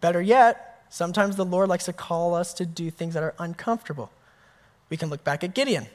Better 0.00 0.20
yet, 0.20 0.84
sometimes 0.90 1.36
the 1.36 1.44
Lord 1.44 1.68
likes 1.68 1.84
to 1.84 1.92
call 1.92 2.34
us 2.34 2.52
to 2.54 2.66
do 2.66 2.90
things 2.90 3.14
that 3.14 3.22
are 3.22 3.34
uncomfortable. 3.38 4.10
We 4.90 4.96
can 4.96 5.10
look 5.10 5.24
back 5.24 5.44
at 5.44 5.54
Gideon. 5.54 5.86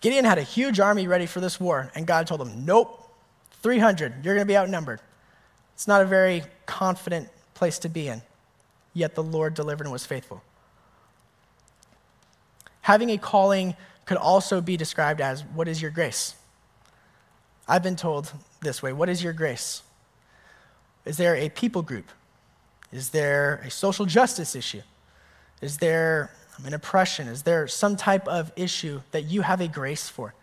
Gideon 0.00 0.24
had 0.24 0.38
a 0.38 0.42
huge 0.42 0.80
army 0.80 1.06
ready 1.06 1.26
for 1.26 1.40
this 1.40 1.58
war, 1.58 1.90
and 1.94 2.06
God 2.06 2.26
told 2.26 2.40
him, 2.40 2.64
Nope, 2.64 3.10
300, 3.62 4.24
you're 4.24 4.34
going 4.34 4.46
to 4.46 4.50
be 4.50 4.56
outnumbered. 4.56 5.00
It's 5.74 5.88
not 5.88 6.02
a 6.02 6.04
very 6.04 6.44
confident 6.66 7.28
place 7.54 7.78
to 7.80 7.88
be 7.88 8.08
in. 8.08 8.22
Yet 8.92 9.14
the 9.14 9.22
Lord 9.22 9.54
delivered 9.54 9.84
and 9.84 9.92
was 9.92 10.06
faithful. 10.06 10.42
Having 12.82 13.10
a 13.10 13.18
calling 13.18 13.74
could 14.04 14.18
also 14.18 14.60
be 14.60 14.76
described 14.76 15.20
as 15.20 15.42
what 15.42 15.68
is 15.68 15.80
your 15.80 15.90
grace? 15.90 16.34
I've 17.66 17.82
been 17.82 17.96
told 17.96 18.30
this 18.60 18.82
way 18.82 18.92
what 18.92 19.08
is 19.08 19.22
your 19.22 19.32
grace? 19.32 19.82
Is 21.04 21.16
there 21.16 21.34
a 21.34 21.48
people 21.48 21.82
group? 21.82 22.10
Is 22.92 23.10
there 23.10 23.62
a 23.64 23.70
social 23.70 24.06
justice 24.06 24.54
issue? 24.54 24.82
Is 25.60 25.78
there 25.78 26.30
an 26.64 26.74
oppression? 26.74 27.28
Is 27.28 27.42
there 27.42 27.66
some 27.66 27.96
type 27.96 28.28
of 28.28 28.52
issue 28.56 29.00
that 29.10 29.24
you 29.24 29.42
have 29.42 29.60
a 29.60 29.68
grace 29.68 30.08
for, 30.08 30.34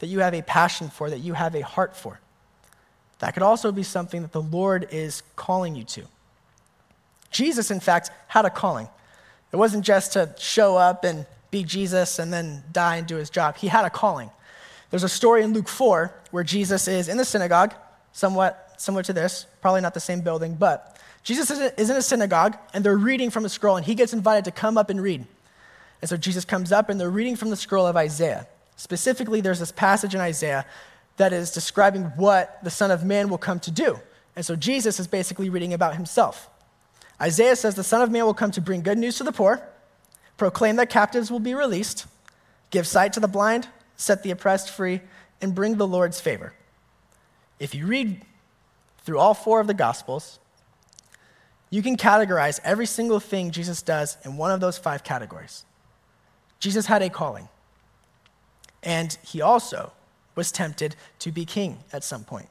that 0.00 0.08
you 0.08 0.20
have 0.20 0.34
a 0.34 0.42
passion 0.42 0.88
for, 0.88 1.08
that 1.08 1.20
you 1.20 1.34
have 1.34 1.54
a 1.54 1.60
heart 1.62 1.96
for? 1.96 2.20
That 3.20 3.34
could 3.34 3.42
also 3.42 3.70
be 3.70 3.84
something 3.84 4.22
that 4.22 4.32
the 4.32 4.42
Lord 4.42 4.88
is 4.90 5.22
calling 5.36 5.76
you 5.76 5.84
to. 5.84 6.02
Jesus, 7.30 7.70
in 7.70 7.80
fact, 7.80 8.10
had 8.26 8.44
a 8.44 8.50
calling. 8.50 8.88
It 9.52 9.56
wasn't 9.56 9.84
just 9.84 10.14
to 10.14 10.34
show 10.38 10.76
up 10.76 11.04
and 11.04 11.26
be 11.50 11.62
Jesus 11.62 12.18
and 12.18 12.32
then 12.32 12.64
die 12.72 12.96
and 12.96 13.06
do 13.06 13.16
his 13.16 13.30
job. 13.30 13.56
He 13.56 13.68
had 13.68 13.84
a 13.84 13.90
calling. 13.90 14.30
There's 14.90 15.04
a 15.04 15.08
story 15.08 15.42
in 15.42 15.52
Luke 15.52 15.68
4 15.68 16.12
where 16.32 16.44
Jesus 16.44 16.88
is 16.88 17.08
in 17.08 17.16
the 17.16 17.24
synagogue, 17.24 17.74
somewhat 18.12 18.74
similar 18.78 19.02
to 19.04 19.12
this, 19.12 19.46
probably 19.60 19.80
not 19.80 19.94
the 19.94 20.00
same 20.00 20.20
building, 20.20 20.54
but 20.54 20.98
Jesus 21.22 21.50
is 21.50 21.90
in 21.90 21.96
a 21.96 22.02
synagogue 22.02 22.56
and 22.74 22.84
they're 22.84 22.96
reading 22.96 23.30
from 23.30 23.44
a 23.44 23.48
scroll 23.48 23.76
and 23.76 23.86
he 23.86 23.94
gets 23.94 24.12
invited 24.12 24.44
to 24.46 24.50
come 24.50 24.76
up 24.76 24.90
and 24.90 25.00
read. 25.00 25.24
And 26.02 26.08
so 26.08 26.16
Jesus 26.16 26.44
comes 26.44 26.72
up 26.72 26.90
and 26.90 27.00
they're 27.00 27.08
reading 27.08 27.36
from 27.36 27.48
the 27.48 27.56
scroll 27.56 27.86
of 27.86 27.96
Isaiah. 27.96 28.46
Specifically, 28.76 29.40
there's 29.40 29.60
this 29.60 29.72
passage 29.72 30.14
in 30.14 30.20
Isaiah 30.20 30.66
that 31.16 31.32
is 31.32 31.52
describing 31.52 32.04
what 32.16 32.58
the 32.64 32.70
Son 32.70 32.90
of 32.90 33.04
Man 33.04 33.28
will 33.28 33.38
come 33.38 33.60
to 33.60 33.70
do. 33.70 33.98
And 34.34 34.44
so 34.44 34.56
Jesus 34.56 34.98
is 34.98 35.06
basically 35.06 35.48
reading 35.48 35.72
about 35.72 35.94
himself. 35.94 36.48
Isaiah 37.20 37.54
says 37.54 37.76
the 37.76 37.84
Son 37.84 38.02
of 38.02 38.10
Man 38.10 38.24
will 38.24 38.34
come 38.34 38.50
to 38.50 38.60
bring 38.60 38.82
good 38.82 38.98
news 38.98 39.16
to 39.18 39.24
the 39.24 39.32
poor, 39.32 39.62
proclaim 40.36 40.76
that 40.76 40.90
captives 40.90 41.30
will 41.30 41.38
be 41.38 41.54
released, 41.54 42.06
give 42.70 42.86
sight 42.86 43.12
to 43.12 43.20
the 43.20 43.28
blind, 43.28 43.68
set 43.96 44.24
the 44.24 44.32
oppressed 44.32 44.70
free, 44.70 45.00
and 45.40 45.54
bring 45.54 45.76
the 45.76 45.86
Lord's 45.86 46.20
favor. 46.20 46.52
If 47.60 47.74
you 47.74 47.86
read 47.86 48.22
through 49.04 49.18
all 49.18 49.34
four 49.34 49.60
of 49.60 49.68
the 49.68 49.74
Gospels, 49.74 50.40
you 51.70 51.82
can 51.82 51.96
categorize 51.96 52.58
every 52.64 52.86
single 52.86 53.20
thing 53.20 53.50
Jesus 53.50 53.82
does 53.82 54.16
in 54.24 54.36
one 54.36 54.50
of 54.50 54.60
those 54.60 54.78
five 54.78 55.04
categories. 55.04 55.64
Jesus 56.62 56.86
had 56.86 57.02
a 57.02 57.10
calling. 57.10 57.48
And 58.84 59.18
he 59.24 59.40
also 59.40 59.90
was 60.36 60.52
tempted 60.52 60.94
to 61.18 61.32
be 61.32 61.44
king 61.44 61.78
at 61.92 62.04
some 62.04 62.22
point. 62.22 62.48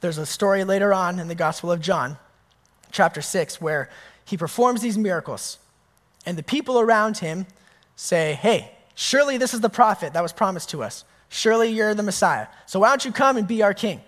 There's 0.00 0.16
a 0.16 0.24
story 0.24 0.64
later 0.64 0.94
on 0.94 1.18
in 1.18 1.28
the 1.28 1.34
Gospel 1.34 1.70
of 1.70 1.78
John, 1.78 2.16
chapter 2.92 3.20
6, 3.20 3.60
where 3.60 3.90
he 4.24 4.38
performs 4.38 4.80
these 4.80 4.96
miracles. 4.96 5.58
And 6.24 6.38
the 6.38 6.42
people 6.42 6.80
around 6.80 7.18
him 7.18 7.46
say, 7.94 8.38
Hey, 8.40 8.72
surely 8.94 9.36
this 9.36 9.52
is 9.52 9.60
the 9.60 9.68
prophet 9.68 10.14
that 10.14 10.22
was 10.22 10.32
promised 10.32 10.70
to 10.70 10.82
us. 10.82 11.04
Surely 11.28 11.68
you're 11.68 11.94
the 11.94 12.02
Messiah. 12.02 12.46
So 12.64 12.80
why 12.80 12.88
don't 12.88 13.04
you 13.04 13.12
come 13.12 13.36
and 13.36 13.46
be 13.46 13.62
our 13.62 13.74
king? 13.74 14.00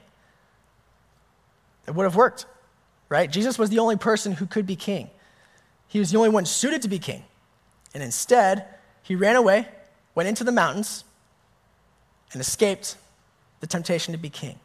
It 1.86 1.94
would 1.94 2.04
have 2.04 2.16
worked, 2.16 2.46
right? 3.10 3.30
Jesus 3.30 3.58
was 3.58 3.68
the 3.68 3.78
only 3.78 3.96
person 3.96 4.32
who 4.32 4.46
could 4.46 4.66
be 4.66 4.74
king. 4.74 5.10
He 5.86 5.98
was 5.98 6.10
the 6.10 6.16
only 6.16 6.30
one 6.30 6.46
suited 6.46 6.80
to 6.80 6.88
be 6.88 6.98
king. 6.98 7.24
And 7.92 8.02
instead, 8.02 8.66
he 9.04 9.14
ran 9.14 9.36
away, 9.36 9.68
went 10.14 10.28
into 10.28 10.42
the 10.42 10.50
mountains, 10.50 11.04
and 12.32 12.40
escaped 12.40 12.96
the 13.60 13.66
temptation 13.66 14.12
to 14.12 14.18
be 14.18 14.30
king. 14.30 14.58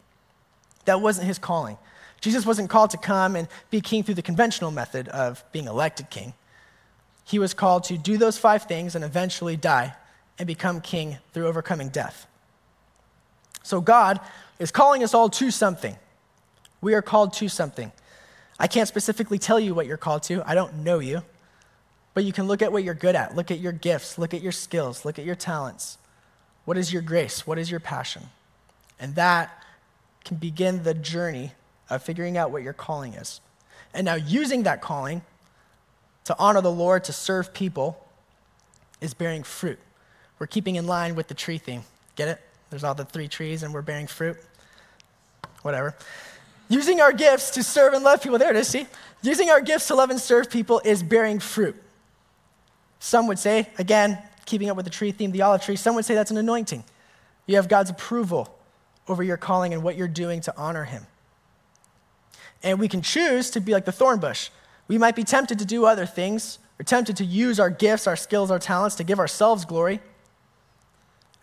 That 0.86 1.02
wasn't 1.02 1.28
his 1.28 1.38
calling. 1.38 1.78
Jesus 2.22 2.46
wasn't 2.46 2.70
called 2.70 2.90
to 2.92 2.98
come 2.98 3.36
and 3.36 3.48
be 3.70 3.82
king 3.82 4.04
through 4.04 4.16
the 4.16 4.22
conventional 4.22 4.72
method 4.72 5.08
of 5.10 5.44
being 5.52 5.68
elected 5.68 6.10
king. 6.10 6.34
He 7.26 7.38
was 7.38 7.54
called 7.54 7.84
to 7.86 7.98
do 7.98 8.18
those 8.18 8.38
five 8.38 8.64
things 8.64 8.96
and 8.96 9.06
eventually 9.06 9.56
die 9.56 9.94
and 10.40 10.48
become 10.48 10.82
king 10.82 11.18
through 11.34 11.48
overcoming 11.48 11.90
death. 11.90 12.26
So 13.62 13.82
God 13.82 14.20
is 14.58 14.72
calling 14.72 15.04
us 15.04 15.14
all 15.14 15.30
to 15.30 15.52
something. 15.52 15.96
We 16.82 16.94
are 16.94 17.02
called 17.02 17.34
to 17.34 17.50
something. 17.50 17.92
I 18.58 18.68
can't 18.68 18.88
specifically 18.88 19.38
tell 19.38 19.60
you 19.60 19.74
what 19.74 19.86
you're 19.86 19.98
called 19.98 20.24
to, 20.24 20.42
I 20.46 20.56
don't 20.56 20.78
know 20.78 21.00
you. 21.00 21.24
But 22.20 22.26
you 22.26 22.34
can 22.34 22.48
look 22.48 22.62
at 22.62 22.74
what 22.74 22.84
you're 22.84 22.94
good 22.94 23.16
at, 23.16 23.34
look 23.38 23.50
at 23.50 23.62
your 23.62 23.72
gifts, 23.72 24.18
look 24.18 24.34
at 24.34 24.42
your 24.42 24.52
skills, 24.52 25.06
look 25.06 25.18
at 25.18 25.24
your 25.24 25.36
talents. 25.36 25.98
What 26.66 26.78
is 26.78 26.92
your 26.92 27.02
grace? 27.02 27.48
What 27.48 27.58
is 27.58 27.72
your 27.72 27.80
passion? 27.80 28.24
And 29.00 29.16
that 29.16 29.64
can 30.26 30.36
begin 30.36 30.84
the 30.84 30.94
journey 30.94 31.54
of 31.90 32.04
figuring 32.04 32.36
out 32.36 32.52
what 32.52 32.62
your 32.62 32.74
calling 32.74 33.14
is. 33.14 33.40
And 33.94 34.04
now, 34.04 34.16
using 34.16 34.64
that 34.64 34.82
calling 34.82 35.22
to 36.26 36.36
honor 36.38 36.60
the 36.60 36.70
Lord, 36.70 37.06
to 37.06 37.14
serve 37.14 37.54
people, 37.54 38.06
is 39.00 39.14
bearing 39.14 39.44
fruit. 39.44 39.80
We're 40.40 40.48
keeping 40.48 40.76
in 40.76 40.88
line 40.88 41.16
with 41.16 41.30
the 41.30 41.36
tree 41.36 41.58
theme. 41.58 41.84
Get 42.18 42.28
it? 42.28 42.42
There's 42.70 42.84
all 42.84 42.96
the 42.96 43.06
three 43.06 43.30
trees, 43.30 43.64
and 43.64 43.74
we're 43.74 43.82
bearing 43.82 44.08
fruit. 44.08 44.36
Whatever. 45.62 45.96
Using 46.68 47.00
our 47.00 47.14
gifts 47.14 47.52
to 47.52 47.64
serve 47.64 47.94
and 47.94 48.04
love 48.04 48.22
people. 48.22 48.38
There 48.38 48.50
it 48.50 48.58
is, 48.58 48.68
see? 48.68 48.88
Using 49.22 49.50
our 49.50 49.62
gifts 49.62 49.88
to 49.88 49.96
love 49.96 50.10
and 50.10 50.20
serve 50.20 50.50
people 50.50 50.82
is 50.84 51.02
bearing 51.02 51.40
fruit. 51.40 51.82
Some 53.00 53.28
would 53.28 53.40
say, 53.40 53.70
again, 53.78 54.18
keeping 54.46 54.70
up 54.70 54.76
with 54.76 54.86
the 54.86 54.92
tree 54.92 55.12
theme, 55.12 55.32
the 55.32 55.42
olive 55.42 55.62
tree, 55.62 55.76
some 55.76 55.96
would 55.96 56.06
say 56.06 56.16
that's 56.16 56.32
an 56.32 56.38
anointing. 56.38 56.84
You 57.46 57.56
have 57.56 57.68
God's 57.68 57.90
approval 57.90 58.56
over 59.08 59.24
your 59.24 59.38
calling 59.38 59.74
and 59.74 59.82
what 59.82 59.96
you're 59.96 60.08
doing 60.08 60.42
to 60.42 60.54
honor 60.58 60.84
Him. 60.84 61.08
And 62.62 62.80
we 62.80 62.88
can 62.88 63.02
choose 63.02 63.50
to 63.52 63.60
be 63.60 63.72
like 63.72 63.86
the 63.86 63.92
thorn 63.92 64.20
bush. 64.20 64.50
We 64.88 64.98
might 64.98 65.16
be 65.16 65.24
tempted 65.24 65.60
to 65.60 65.66
do 65.66 65.86
other 65.86 66.06
things, 66.06 66.60
or 66.80 66.84
tempted 66.84 67.18
to 67.18 67.26
use 67.26 67.60
our 67.60 67.70
gifts, 67.70 68.08
our 68.08 68.16
skills, 68.16 68.52
our 68.52 68.60
talents 68.60 68.96
to 68.96 69.04
give 69.04 69.20
ourselves 69.20 69.66
glory. 69.66 70.00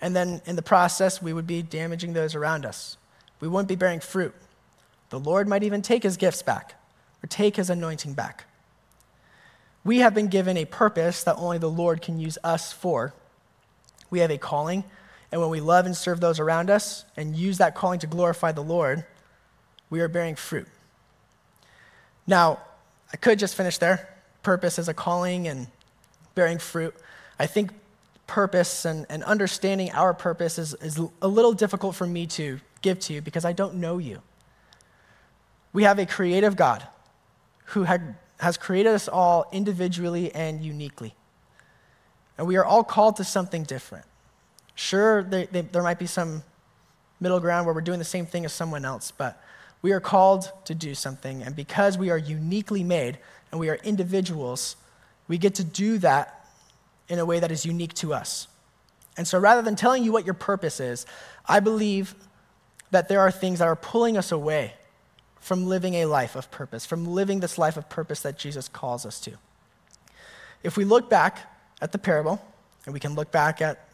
And 0.01 0.17
then 0.17 0.41
in 0.47 0.57
the 0.57 0.63
process, 0.63 1.23
we 1.23 1.33
would 1.33 1.47
be 1.47 1.63
damaging 1.63 2.13
those 2.13 2.35
around 2.35 2.65
us. 2.65 2.97
We 3.41 3.49
wouldn't 3.49 3.69
be 3.69 3.77
bearing 3.77 4.01
fruit. 4.01 4.35
The 5.11 5.21
Lord 5.21 5.47
might 5.47 5.63
even 5.63 5.83
take 5.83 6.03
his 6.03 6.17
gifts 6.17 6.43
back 6.43 6.75
or 7.23 7.27
take 7.29 7.57
his 7.57 7.71
anointing 7.71 8.15
back. 8.15 8.46
We 9.87 9.99
have 9.99 10.14
been 10.14 10.26
given 10.26 10.57
a 10.57 10.64
purpose 10.64 11.23
that 11.23 11.37
only 11.38 11.59
the 11.59 11.71
Lord 11.71 12.02
can 12.02 12.19
use 12.19 12.38
us 12.43 12.73
for. 12.73 13.14
We 14.11 14.19
have 14.19 14.33
a 14.33 14.37
calling, 14.37 14.83
and 15.31 15.40
when 15.40 15.49
we 15.49 15.61
love 15.61 15.87
and 15.87 15.97
serve 15.97 16.19
those 16.19 16.40
around 16.40 16.71
us 16.71 17.05
and 17.16 17.37
use 17.37 17.59
that 17.59 17.76
calling 17.76 18.00
to 18.00 18.09
glorify 18.09 18.50
the 18.50 18.64
Lord, 18.64 19.05
we 19.88 20.00
are 20.00 20.09
bearing 20.09 20.35
fruit. 20.35 20.66
Now, 22.26 22.59
I 23.12 23.16
could 23.16 23.38
just 23.38 23.55
finish 23.55 23.78
there. 23.78 24.12
Purpose 24.43 24.81
is 24.81 24.88
a 24.88 24.95
calling 24.95 25.47
and 25.47 25.69
bearing 26.35 26.59
fruit. 26.59 26.93
I 27.38 27.47
think 27.47 27.71
purpose 28.26 28.87
and, 28.87 29.07
and 29.09 29.23
understanding 29.23 29.93
our 29.93 30.12
purpose 30.12 30.59
is, 30.59 30.75
is 30.75 31.00
a 31.23 31.28
little 31.28 31.52
difficult 31.52 31.95
for 31.95 32.09
me 32.09 32.26
to 32.26 32.59
give 32.83 32.99
to 32.99 33.12
you 33.12 33.23
because 33.23 33.45
I 33.45 33.52
don't 33.52 33.76
know 33.76 33.99
you. 33.99 34.21
We 35.73 35.85
have 35.85 36.00
a 36.00 36.07
creative 36.07 36.57
God 36.57 36.85
who 37.66 37.85
had, 37.85 38.16
has 38.38 38.57
created 38.57 38.93
us 38.93 39.09
all 39.09 39.47
individually 39.52 40.35
and 40.35 40.62
uniquely. 40.62 41.14
And 42.38 42.47
we 42.47 42.57
are 42.57 42.64
all 42.64 42.85
called 42.85 43.16
to 43.16 43.25
something 43.25 43.62
different. 43.62 44.05
Sure, 44.75 45.23
they, 45.23 45.47
they, 45.47 45.62
there 45.62 45.83
might 45.83 45.99
be 45.99 46.07
some 46.07 46.43
middle 47.19 47.40
ground 47.40 47.66
where 47.66 47.75
we're 47.75 47.81
doing 47.81 47.99
the 47.99 48.05
same 48.05 48.26
thing 48.26 48.45
as 48.45 48.52
someone 48.52 48.85
else, 48.85 49.11
but 49.11 49.43
we 49.81 49.93
are 49.93 50.00
called 50.00 50.50
to 50.66 50.75
do 50.75 50.95
something. 50.95 51.43
And 51.43 51.57
because 51.57 51.97
we 51.97 52.11
are 52.11 52.19
uniquely 52.19 52.85
made 52.85 53.19
and 53.50 53.61
we 53.61 53.71
are 53.71 53.76
individuals, 53.76 54.76
we 55.28 55.38
get 55.38 55.55
to 55.57 55.64
do 55.64 55.99
that 55.99 56.47
in 57.09 57.19
a 57.19 57.25
way 57.25 57.40
that 57.40 57.50
is 57.50 57.64
unique 57.64 57.95
to 57.95 58.12
us. 58.12 58.49
And 59.16 59.26
so 59.26 59.38
rather 59.38 59.62
than 59.62 59.76
telling 59.76 60.05
you 60.05 60.12
what 60.12 60.26
your 60.26 60.35
purpose 60.35 60.78
is, 60.78 61.07
I 61.47 61.61
believe 61.61 62.14
that 62.90 63.09
there 63.09 63.21
are 63.21 63.31
things 63.31 63.61
that 63.61 63.69
are 63.69 63.76
pulling 63.76 64.19
us 64.19 64.31
away 64.31 64.75
from 65.47 65.65
living 65.65 65.95
a 65.95 66.07
life 66.07 66.35
of 66.35 66.50
purpose, 66.50 66.85
from 66.85 67.07
living 67.07 67.38
this 67.38 67.57
life 67.57 67.76
of 67.76 67.88
purpose 67.88 68.21
that 68.23 68.37
Jesus 68.37 68.67
calls 68.67 69.07
us 69.07 69.21
to. 69.21 69.31
If 70.65 70.76
we 70.76 70.85
look 70.85 71.09
back 71.09 71.38
at 71.81 71.93
the 71.93 71.99
parable, 71.99 72.45
and 72.85 72.93
we 72.93 72.99
can 72.99 73.15
look 73.15 73.31
back 73.31 73.62
at 73.62 73.88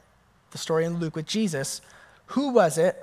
the 0.52 0.56
story 0.56 0.87
in 0.87 0.99
Luke 0.99 1.14
with 1.14 1.26
Jesus, 1.26 1.82
who 2.28 2.52
was 2.52 2.78
it 2.78 2.97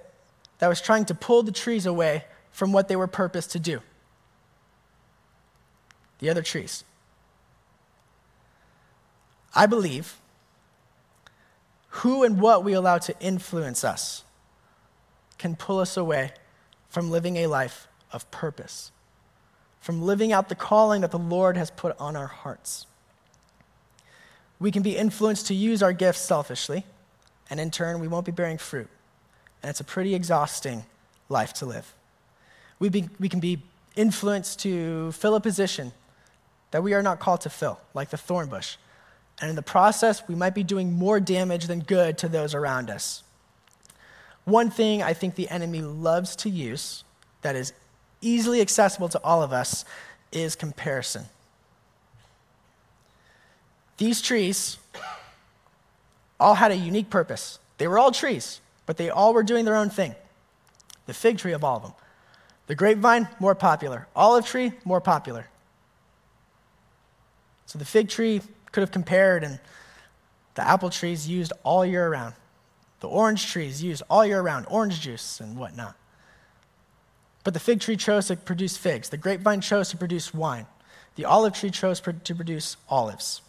that 0.58 0.68
was 0.68 0.82
trying 0.82 1.06
to 1.06 1.14
pull 1.14 1.44
the 1.44 1.52
trees 1.52 1.86
away 1.86 2.26
from 2.52 2.72
what 2.72 2.88
they 2.88 2.96
were 2.96 3.06
purposed 3.06 3.52
to 3.52 3.60
do? 3.60 3.82
The 6.18 6.32
other 6.32 6.42
trees. 6.42 6.84
I 9.54 9.68
believe 9.68 10.18
who 11.90 12.24
and 12.24 12.42
what 12.42 12.64
we 12.64 12.74
allow 12.74 12.98
to 12.98 13.14
influence 13.20 13.84
us 13.84 14.24
can 15.38 15.56
pull 15.56 15.78
us 15.78 15.96
away 15.96 16.32
from 16.90 17.12
living 17.12 17.38
a 17.38 17.46
life 17.46 17.86
of 18.12 18.30
purpose, 18.32 18.92
from 19.80 20.02
living 20.02 20.32
out 20.32 20.50
the 20.50 20.56
calling 20.56 21.02
that 21.02 21.12
the 21.12 21.20
Lord 21.20 21.58
has 21.58 21.72
put 21.72 21.96
on 22.00 22.16
our 22.16 22.28
hearts. 22.28 22.86
We 24.60 24.72
can 24.72 24.84
be 24.84 24.98
influenced 24.98 25.48
to 25.48 25.54
use 25.54 25.82
our 25.82 25.94
gifts 25.94 26.20
selfishly, 26.20 26.86
and 27.50 27.60
in 27.60 27.72
turn, 27.72 28.00
we 28.00 28.08
won't 28.08 28.26
be 28.26 28.32
bearing 28.32 28.58
fruit. 28.58 28.90
And 29.64 29.70
it's 29.70 29.80
a 29.80 29.86
pretty 29.86 30.16
exhausting 30.16 30.86
life 31.30 31.54
to 31.56 31.66
live. 31.66 31.94
We, 32.80 32.90
be, 32.90 33.10
we 33.20 33.30
can 33.30 33.40
be 33.40 33.62
influenced 33.96 34.60
to 34.60 35.12
fill 35.14 35.36
a 35.36 35.42
position 35.42 35.92
that 36.72 36.84
we 36.84 36.94
are 36.94 37.02
not 37.02 37.20
called 37.20 37.42
to 37.42 37.50
fill, 37.50 37.80
like 37.94 38.10
the 38.10 38.18
thorn 38.18 38.48
bush. 38.48 38.78
And 39.42 39.50
in 39.50 39.56
the 39.56 39.62
process, 39.62 40.28
we 40.28 40.36
might 40.36 40.54
be 40.54 40.64
doing 40.64 40.94
more 40.94 41.20
damage 41.20 41.68
than 41.68 41.80
good 41.80 42.18
to 42.20 42.28
those 42.28 42.54
around 42.54 42.90
us. 42.90 43.24
One 44.46 44.70
thing 44.70 45.02
I 45.02 45.14
think 45.14 45.36
the 45.36 45.50
enemy 45.50 45.82
loves 45.82 46.36
to 46.38 46.50
use 46.50 47.04
that 47.42 47.56
is 47.56 47.74
easily 48.22 48.62
accessible 48.62 49.10
to 49.10 49.24
all 49.24 49.42
of 49.42 49.54
us 49.54 49.86
is 50.32 50.56
comparison. 50.56 51.26
These 53.98 54.22
trees 54.22 54.78
all 56.40 56.56
had 56.56 56.72
a 56.72 56.76
unique 56.76 57.10
purpose. 57.10 57.60
They 57.78 57.88
were 57.88 58.00
all 58.00 58.12
trees, 58.12 58.62
but 58.86 58.98
they 58.98 59.10
all 59.10 59.34
were 59.34 59.44
doing 59.44 59.66
their 59.66 59.76
own 59.76 59.90
thing. 59.90 60.16
The 61.06 61.14
fig 61.14 61.38
tree 61.38 61.54
of 61.54 61.64
all 61.64 61.78
of 61.78 61.84
them. 61.84 61.94
The 62.68 62.76
grapevine, 62.76 63.28
more 63.40 63.56
popular. 63.56 64.08
Olive 64.16 64.46
tree, 64.46 64.74
more 64.86 65.02
popular. 65.02 65.48
So 67.66 67.80
the 67.80 67.86
fig 67.86 68.10
tree 68.10 68.42
could 68.72 68.82
have 68.82 68.92
compared, 68.92 69.44
and 69.44 69.60
the 70.56 70.68
apple 70.68 70.90
trees 70.90 71.28
used 71.28 71.52
all 71.64 71.86
year 71.86 72.08
around. 72.08 72.36
The 73.00 73.08
orange 73.08 73.52
trees 73.52 73.82
used 73.84 74.04
all 74.10 74.26
year 74.26 74.40
around, 74.40 74.66
orange 74.70 75.02
juice 75.02 75.40
and 75.40 75.58
whatnot. 75.58 75.96
But 77.44 77.54
the 77.54 77.60
fig 77.60 77.80
tree 77.80 77.98
chose 77.98 78.28
to 78.28 78.36
produce 78.36 78.78
figs. 78.78 79.10
The 79.10 79.18
grapevine 79.18 79.62
chose 79.62 79.90
to 79.90 79.98
produce 79.98 80.34
wine. 80.34 80.66
The 81.16 81.26
olive 81.26 81.54
tree 81.54 81.72
chose 81.72 82.00
to 82.02 82.36
produce 82.36 82.78
olives. 82.90 83.42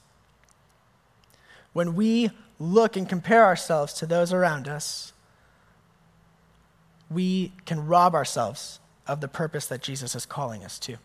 When 1.73 1.95
we 1.95 2.31
look 2.59 2.97
and 2.97 3.09
compare 3.09 3.45
ourselves 3.45 3.93
to 3.95 4.07
those 4.07 4.33
around 4.33 4.69
us, 4.69 5.13
we 7.11 7.53
can 7.65 7.87
rob 7.87 8.15
ourselves 8.15 8.79
of 9.07 9.21
the 9.21 9.29
purpose 9.29 9.67
that 9.67 9.83
Jesus 9.83 10.15
is 10.15 10.27
calling 10.27 10.65
us 10.65 10.79
to. 10.81 10.97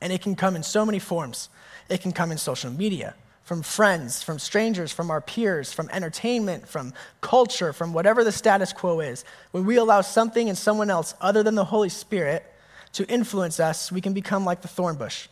And 0.00 0.12
it 0.12 0.22
can 0.22 0.36
come 0.36 0.54
in 0.54 0.62
so 0.62 0.84
many 0.84 0.98
forms. 0.98 1.48
It 1.88 2.00
can 2.00 2.12
come 2.12 2.30
in 2.30 2.38
social 2.38 2.70
media, 2.70 3.14
from 3.44 3.62
friends, 3.62 4.22
from 4.22 4.38
strangers, 4.38 4.90
from 4.90 5.10
our 5.10 5.20
peers, 5.20 5.72
from 5.72 5.90
entertainment, 5.90 6.66
from 6.66 6.94
culture, 7.20 7.74
from 7.74 7.92
whatever 7.92 8.24
the 8.24 8.32
status 8.32 8.72
quo 8.72 9.00
is. 9.00 9.22
When 9.50 9.66
we 9.66 9.76
allow 9.76 10.00
something 10.00 10.48
and 10.48 10.56
someone 10.56 10.90
else 10.90 11.14
other 11.20 11.42
than 11.42 11.54
the 11.54 11.66
Holy 11.66 11.90
Spirit 11.90 12.50
to 12.94 13.06
influence 13.06 13.60
us, 13.60 13.92
we 13.92 14.00
can 14.00 14.14
become 14.14 14.46
like 14.46 14.62
the 14.62 14.68
thorn 14.68 14.96
bush. 14.96 15.28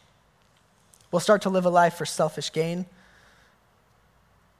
We'll 1.11 1.21
start 1.21 1.43
to 1.43 1.51
live 1.51 1.65
a 1.65 1.71
life 1.71 1.95
for 1.95 2.05
selfish 2.05 2.53
gain, 2.53 2.85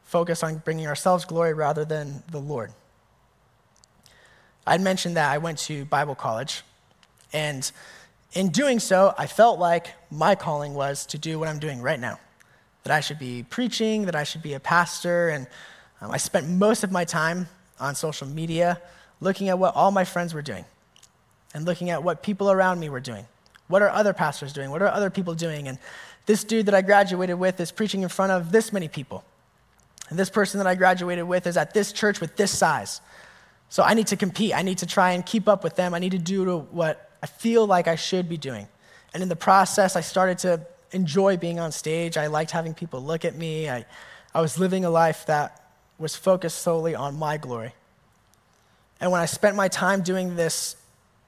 focus 0.05 0.43
on 0.43 0.59
bringing 0.59 0.87
ourselves 0.87 1.27
glory 1.27 1.53
rather 1.53 1.85
than 1.85 2.23
the 2.31 2.41
Lord. 2.41 2.73
I'd 4.67 4.81
mentioned 4.81 5.17
that 5.17 5.31
I 5.31 5.39
went 5.39 5.59
to 5.61 5.85
Bible 5.85 6.15
college, 6.15 6.63
and 7.35 7.71
in 8.33 8.49
doing 8.49 8.79
so, 8.79 9.15
I 9.19 9.27
felt 9.27 9.59
like 9.59 9.89
my 10.11 10.37
calling 10.37 10.73
was 10.73 11.05
to 11.07 11.19
do 11.19 11.39
what 11.39 11.49
I'm 11.49 11.59
doing 11.59 11.83
right 11.83 12.01
now 12.01 12.19
that 12.83 12.93
I 12.93 13.01
should 13.01 13.19
be 13.19 13.45
preaching, 13.49 14.07
that 14.07 14.17
I 14.17 14.25
should 14.25 14.43
be 14.43 14.55
a 14.55 14.61
pastor. 14.61 15.29
And 15.29 15.47
um, 16.01 16.11
I 16.11 16.17
spent 16.17 16.49
most 16.49 16.85
of 16.85 16.91
my 16.91 17.05
time 17.05 17.49
on 17.79 17.95
social 17.95 18.27
media 18.27 18.81
looking 19.21 19.49
at 19.49 19.59
what 19.59 19.75
all 19.77 19.91
my 19.91 20.05
friends 20.05 20.35
were 20.35 20.43
doing 20.43 20.65
and 21.55 21.65
looking 21.65 21.91
at 21.91 22.03
what 22.03 22.23
people 22.23 22.51
around 22.51 22.81
me 22.81 22.89
were 22.89 23.01
doing. 23.01 23.27
What 23.69 23.83
are 23.83 23.89
other 23.89 24.13
pastors 24.13 24.53
doing? 24.53 24.71
What 24.71 24.83
are 24.83 24.89
other 24.89 25.11
people 25.11 25.35
doing? 25.35 25.69
And 25.69 25.79
this 26.27 26.45
dude 26.45 26.67
that 26.67 26.75
I 26.75 26.83
graduated 26.83 27.39
with 27.39 27.61
is 27.61 27.73
preaching 27.73 28.03
in 28.03 28.09
front 28.09 28.33
of 28.33 28.53
this 28.53 28.73
many 28.73 28.89
people. 28.89 29.25
And 30.11 30.19
this 30.19 30.31
person 30.31 30.59
that 30.59 30.67
I 30.67 30.75
graduated 30.75 31.25
with 31.25 31.47
is 31.47 31.57
at 31.57 31.73
this 31.73 31.93
church 31.93 32.21
with 32.21 32.37
this 32.37 32.57
size. 32.57 33.01
So 33.69 33.83
I 33.83 33.95
need 33.95 34.09
to 34.09 34.17
compete. 34.17 34.55
I 34.55 34.63
need 34.63 34.79
to 34.79 34.87
try 34.87 35.13
and 35.13 35.25
keep 35.25 35.49
up 35.49 35.65
with 35.65 35.77
them. 35.77 35.95
I 35.95 35.99
need 35.99 36.13
to 36.13 36.19
do 36.19 36.59
what 36.71 37.11
I 37.23 37.27
feel 37.27 37.67
like 37.67 37.89
I 37.89 37.97
should 37.97 38.29
be 38.29 38.37
doing. 38.37 38.69
And 39.15 39.23
in 39.23 39.29
the 39.29 39.37
process, 39.37 39.97
I 39.97 40.01
started 40.01 40.39
to 40.39 40.67
enjoy 40.93 41.37
being 41.37 41.59
on 41.59 41.73
stage. 41.73 42.17
I 42.17 42.29
liked 42.29 42.51
having 42.51 42.75
people 42.75 43.01
look 43.03 43.25
at 43.25 43.35
me. 43.35 43.69
I, 43.69 43.85
I 44.35 44.41
was 44.41 44.59
living 44.59 44.85
a 44.85 44.91
life 44.91 45.27
that 45.27 45.63
was 45.99 46.15
focused 46.17 46.59
solely 46.59 46.95
on 46.95 47.19
my 47.19 47.37
glory. 47.37 47.75
And 49.01 49.11
when 49.11 49.21
I 49.21 49.27
spent 49.27 49.57
my 49.57 49.69
time 49.69 50.03
doing 50.03 50.37
this 50.37 50.77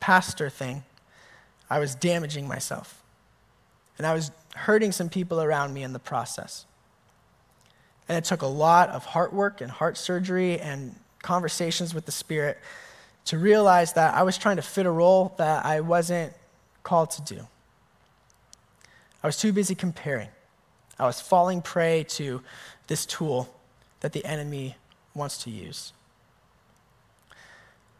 pastor 0.00 0.48
thing, 0.48 0.84
I 1.68 1.78
was 1.78 1.94
damaging 1.94 2.46
myself. 2.46 3.02
And 3.98 4.06
I 4.06 4.14
was 4.14 4.30
hurting 4.54 4.92
some 4.92 5.08
people 5.08 5.40
around 5.40 5.74
me 5.74 5.82
in 5.82 5.92
the 5.92 5.98
process. 5.98 6.66
And 8.08 8.18
it 8.18 8.24
took 8.24 8.42
a 8.42 8.46
lot 8.46 8.90
of 8.90 9.04
heart 9.04 9.32
work 9.32 9.60
and 9.60 9.70
heart 9.70 9.96
surgery 9.96 10.60
and 10.60 10.94
conversations 11.22 11.94
with 11.94 12.06
the 12.06 12.12
Spirit 12.12 12.58
to 13.26 13.38
realize 13.38 13.94
that 13.94 14.14
I 14.14 14.22
was 14.22 14.36
trying 14.36 14.56
to 14.56 14.62
fit 14.62 14.86
a 14.86 14.90
role 14.90 15.34
that 15.38 15.64
I 15.64 15.80
wasn't 15.80 16.32
called 16.82 17.10
to 17.12 17.22
do. 17.22 17.46
I 19.24 19.26
was 19.26 19.38
too 19.38 19.54
busy 19.54 19.74
comparing. 19.74 20.28
I 20.98 21.06
was 21.06 21.18
falling 21.18 21.62
prey 21.62 22.04
to 22.10 22.42
this 22.88 23.06
tool 23.06 23.48
that 24.00 24.12
the 24.12 24.22
enemy 24.22 24.76
wants 25.14 25.42
to 25.44 25.50
use. 25.50 25.94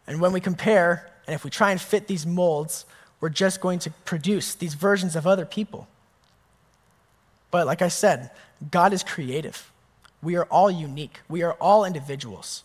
And 0.07 0.21
when 0.21 0.33
we 0.33 0.41
compare, 0.41 1.11
and 1.27 1.35
if 1.35 1.43
we 1.43 1.49
try 1.49 1.71
and 1.71 1.81
fit 1.81 2.09
these 2.09 2.27
molds, 2.27 2.85
we're 3.21 3.31
just 3.31 3.63
going 3.63 3.79
to 3.81 3.91
produce 4.05 4.55
these 4.55 4.75
versions 4.75 5.17
of 5.17 5.27
other 5.27 5.47
people. 5.47 5.89
But 7.51 7.67
like 7.67 7.81
I 7.81 7.89
said, 7.89 8.31
God 8.71 8.93
is 8.93 9.03
creative. 9.03 9.73
We 10.23 10.37
are 10.37 10.45
all 10.45 10.71
unique, 10.71 11.21
we 11.27 11.43
are 11.43 11.55
all 11.55 11.87
individuals. 11.87 12.65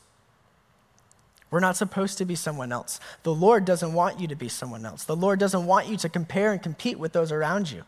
We're 1.49 1.61
not 1.61 1.77
supposed 1.77 2.17
to 2.17 2.25
be 2.25 2.35
someone 2.35 2.73
else. 2.73 2.99
The 3.23 3.33
Lord 3.33 3.63
doesn't 3.63 3.93
want 3.93 4.19
you 4.19 4.27
to 4.27 4.35
be 4.35 4.49
someone 4.49 4.85
else. 4.85 5.05
The 5.05 5.15
Lord 5.15 5.39
doesn't 5.39 5.65
want 5.65 5.87
you 5.87 5.95
to 5.97 6.09
compare 6.09 6.51
and 6.51 6.61
compete 6.61 6.99
with 6.99 7.13
those 7.13 7.31
around 7.31 7.71
you. 7.71 7.83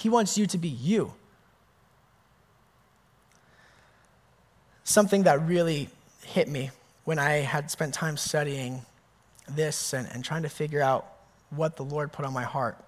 He 0.00 0.08
wants 0.08 0.38
you 0.38 0.46
to 0.46 0.56
be 0.56 0.68
you. 0.68 1.12
Something 4.82 5.24
that 5.24 5.46
really 5.46 5.90
hit 6.24 6.48
me 6.48 6.70
when 7.04 7.18
I 7.18 7.32
had 7.40 7.70
spent 7.70 7.92
time 7.92 8.16
studying 8.16 8.80
this 9.46 9.92
and, 9.92 10.08
and 10.10 10.24
trying 10.24 10.44
to 10.44 10.48
figure 10.48 10.80
out 10.80 11.06
what 11.50 11.76
the 11.76 11.84
Lord 11.84 12.12
put 12.12 12.24
on 12.24 12.32
my 12.32 12.44
heart. 12.44 12.78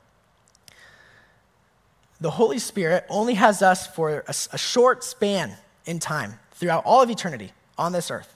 The 2.19 2.31
Holy 2.31 2.59
Spirit 2.59 3.05
only 3.11 3.35
has 3.35 3.61
us 3.61 3.87
for 3.87 4.25
a, 4.27 4.35
a 4.53 4.59
short 4.59 5.05
span 5.05 5.55
in 5.85 5.99
time 5.99 6.39
throughout 6.53 6.83
all 6.87 7.03
of 7.03 7.11
eternity 7.11 7.53
on 7.77 7.93
this 7.93 8.11
earth 8.11 8.35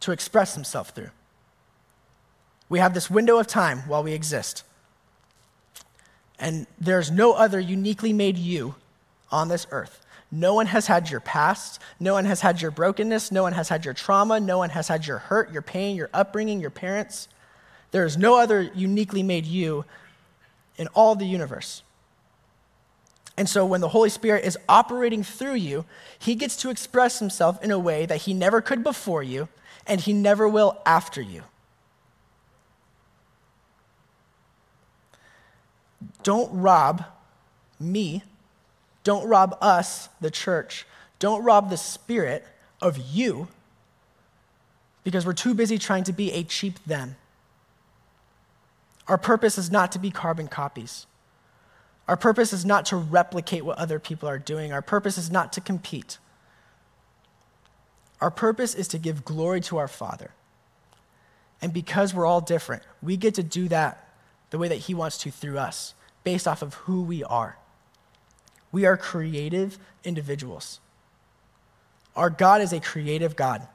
to 0.00 0.12
express 0.12 0.54
himself 0.54 0.90
through. 0.90 1.10
We 2.68 2.80
have 2.80 2.92
this 2.92 3.08
window 3.08 3.38
of 3.38 3.46
time 3.46 3.78
while 3.88 4.02
we 4.02 4.12
exist. 4.12 4.64
And 6.40 6.66
there's 6.80 7.10
no 7.10 7.34
other 7.34 7.60
uniquely 7.60 8.12
made 8.12 8.38
you 8.38 8.74
on 9.30 9.48
this 9.48 9.66
earth. 9.70 10.04
No 10.32 10.54
one 10.54 10.66
has 10.66 10.86
had 10.86 11.10
your 11.10 11.20
past. 11.20 11.80
No 12.00 12.14
one 12.14 12.24
has 12.24 12.40
had 12.40 12.62
your 12.62 12.70
brokenness. 12.70 13.30
No 13.30 13.42
one 13.42 13.52
has 13.52 13.68
had 13.68 13.84
your 13.84 13.94
trauma. 13.94 14.40
No 14.40 14.58
one 14.58 14.70
has 14.70 14.88
had 14.88 15.06
your 15.06 15.18
hurt, 15.18 15.52
your 15.52 15.62
pain, 15.62 15.96
your 15.96 16.08
upbringing, 16.14 16.60
your 16.60 16.70
parents. 16.70 17.28
There 17.90 18.06
is 18.06 18.16
no 18.16 18.38
other 18.38 18.62
uniquely 18.62 19.22
made 19.22 19.44
you 19.44 19.84
in 20.76 20.86
all 20.88 21.14
the 21.14 21.26
universe. 21.26 21.82
And 23.36 23.48
so 23.48 23.66
when 23.66 23.80
the 23.80 23.88
Holy 23.88 24.10
Spirit 24.10 24.44
is 24.44 24.58
operating 24.68 25.22
through 25.22 25.54
you, 25.54 25.84
he 26.18 26.34
gets 26.34 26.56
to 26.56 26.70
express 26.70 27.18
himself 27.18 27.62
in 27.62 27.70
a 27.70 27.78
way 27.78 28.06
that 28.06 28.22
he 28.22 28.34
never 28.34 28.60
could 28.60 28.82
before 28.82 29.22
you 29.22 29.48
and 29.86 30.00
he 30.00 30.12
never 30.12 30.48
will 30.48 30.80
after 30.86 31.20
you. 31.20 31.42
Don't 36.22 36.50
rob 36.52 37.04
me, 37.78 38.22
don't 39.04 39.26
rob 39.28 39.56
us, 39.60 40.08
the 40.20 40.30
church, 40.30 40.86
don't 41.18 41.44
rob 41.44 41.70
the 41.70 41.76
Spirit 41.76 42.44
of 42.80 42.98
you 42.98 43.48
because 45.04 45.24
we're 45.24 45.32
too 45.32 45.54
busy 45.54 45.78
trying 45.78 46.04
to 46.04 46.12
be 46.12 46.32
a 46.32 46.42
cheap 46.42 46.82
them. 46.84 47.16
Our 49.08 49.18
purpose 49.18 49.58
is 49.58 49.70
not 49.70 49.92
to 49.92 49.98
be 49.98 50.10
carbon 50.10 50.48
copies. 50.48 51.06
Our 52.06 52.16
purpose 52.16 52.52
is 52.52 52.64
not 52.64 52.86
to 52.86 52.96
replicate 52.96 53.64
what 53.64 53.78
other 53.78 53.98
people 53.98 54.28
are 54.28 54.38
doing. 54.38 54.72
Our 54.72 54.82
purpose 54.82 55.16
is 55.16 55.30
not 55.30 55.52
to 55.54 55.60
compete. 55.60 56.18
Our 58.20 58.30
purpose 58.30 58.74
is 58.74 58.88
to 58.88 58.98
give 58.98 59.24
glory 59.24 59.60
to 59.62 59.78
our 59.78 59.88
Father. 59.88 60.32
And 61.62 61.72
because 61.72 62.14
we're 62.14 62.26
all 62.26 62.40
different, 62.40 62.82
we 63.02 63.16
get 63.16 63.34
to 63.34 63.42
do 63.42 63.68
that 63.68 64.09
the 64.50 64.58
way 64.58 64.68
that 64.68 64.76
He 64.76 64.94
wants 64.94 65.18
to 65.18 65.30
through 65.30 65.58
us, 65.58 65.94
based 66.24 66.46
off 66.46 66.62
of 66.62 66.74
who 66.74 67.02
we 67.02 67.24
are. 67.24 67.56
We 68.72 68.84
are 68.84 68.96
creative 68.96 69.78
individuals. 70.04 70.80
Our 72.14 72.30
God 72.30 72.60
is 72.60 72.72
a 72.72 72.80
creative 72.80 73.36
God, 73.36 73.66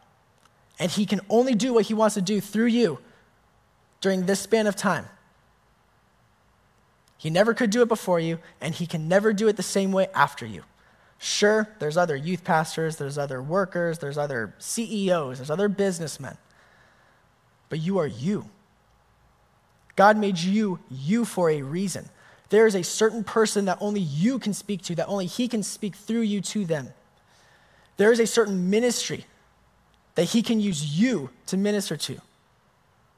and 0.79 0.91
He 0.91 1.05
can 1.05 1.21
only 1.29 1.55
do 1.55 1.73
what 1.73 1.85
He 1.85 1.93
wants 1.93 2.15
to 2.15 2.21
do 2.21 2.41
through 2.41 2.67
you 2.67 2.99
during 4.01 4.25
this 4.25 4.41
span 4.41 4.67
of 4.67 4.75
time. 4.75 5.05
He 7.17 7.29
never 7.29 7.53
could 7.53 7.69
do 7.69 7.81
it 7.81 7.87
before 7.87 8.19
you, 8.19 8.39
and 8.61 8.75
He 8.75 8.85
can 8.85 9.07
never 9.07 9.33
do 9.33 9.47
it 9.47 9.57
the 9.57 9.63
same 9.63 9.91
way 9.91 10.07
after 10.13 10.45
you. 10.45 10.63
Sure, 11.17 11.67
there's 11.79 11.97
other 11.97 12.15
youth 12.15 12.43
pastors, 12.43 12.97
there's 12.97 13.17
other 13.17 13.41
workers, 13.41 13.99
there's 13.99 14.17
other 14.17 14.53
CEOs, 14.59 15.37
there's 15.37 15.49
other 15.49 15.69
businessmen, 15.69 16.37
but 17.69 17.79
you 17.79 17.97
are 17.97 18.07
you. 18.07 18.49
God 19.95 20.17
made 20.17 20.37
you 20.37 20.79
you 20.89 21.25
for 21.25 21.49
a 21.49 21.61
reason. 21.61 22.09
There 22.49 22.67
is 22.67 22.75
a 22.75 22.83
certain 22.83 23.23
person 23.23 23.65
that 23.65 23.77
only 23.81 24.01
you 24.01 24.39
can 24.39 24.53
speak 24.53 24.81
to, 24.83 24.95
that 24.95 25.07
only 25.07 25.25
He 25.25 25.47
can 25.47 25.63
speak 25.63 25.95
through 25.95 26.21
you 26.21 26.41
to 26.41 26.65
them. 26.65 26.89
There 27.97 28.11
is 28.11 28.19
a 28.19 28.27
certain 28.27 28.69
ministry 28.69 29.25
that 30.15 30.25
He 30.25 30.41
can 30.41 30.59
use 30.59 30.99
you 30.99 31.29
to 31.47 31.57
minister 31.57 31.97
to 31.97 32.19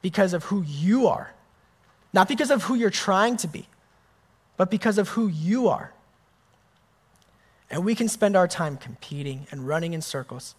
because 0.02 0.34
of 0.34 0.46
who 0.46 0.64
you 0.64 1.08
are, 1.08 1.34
not 2.14 2.28
because 2.28 2.52
of 2.52 2.64
who 2.64 2.76
you're 2.76 2.90
trying 2.90 3.38
to 3.38 3.48
be, 3.48 3.68
but 4.56 4.72
because 4.72 4.98
of 4.98 5.10
who 5.10 5.28
you 5.28 5.68
are. 5.68 5.92
And 7.70 7.84
we 7.84 7.96
can 7.96 8.08
spend 8.08 8.36
our 8.36 8.48
time 8.48 8.78
competing 8.78 9.48
and 9.52 9.68
running 9.68 9.94
in 9.94 10.02
circles, 10.02 10.56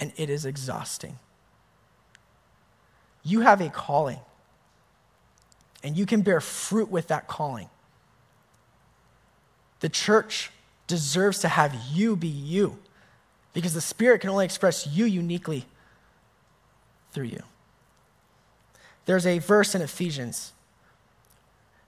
and 0.00 0.12
it 0.16 0.28
is 0.28 0.44
exhausting. 0.44 1.18
You 3.22 3.40
have 3.40 3.60
a 3.60 3.68
calling 3.68 4.18
and 5.82 5.96
you 5.96 6.06
can 6.06 6.22
bear 6.22 6.40
fruit 6.40 6.90
with 6.90 7.08
that 7.08 7.28
calling. 7.28 7.68
The 9.80 9.88
church 9.88 10.50
deserves 10.86 11.38
to 11.40 11.48
have 11.48 11.74
you 11.92 12.16
be 12.16 12.28
you 12.28 12.78
because 13.52 13.74
the 13.74 13.80
Spirit 13.80 14.20
can 14.20 14.30
only 14.30 14.44
express 14.44 14.86
you 14.86 15.04
uniquely 15.04 15.66
through 17.12 17.26
you. 17.26 17.42
There's 19.06 19.26
a 19.26 19.38
verse 19.38 19.74
in 19.74 19.82
Ephesians, 19.82 20.52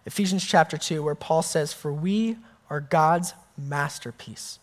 Ephesians 0.07 0.45
chapter 0.45 0.79
2, 0.79 1.03
where 1.03 1.15
Paul 1.15 1.43
says, 1.43 1.73
For 1.73 1.93
we 1.93 2.37
are 2.71 2.81
God's 2.81 3.35
masterpiece. 3.59 4.59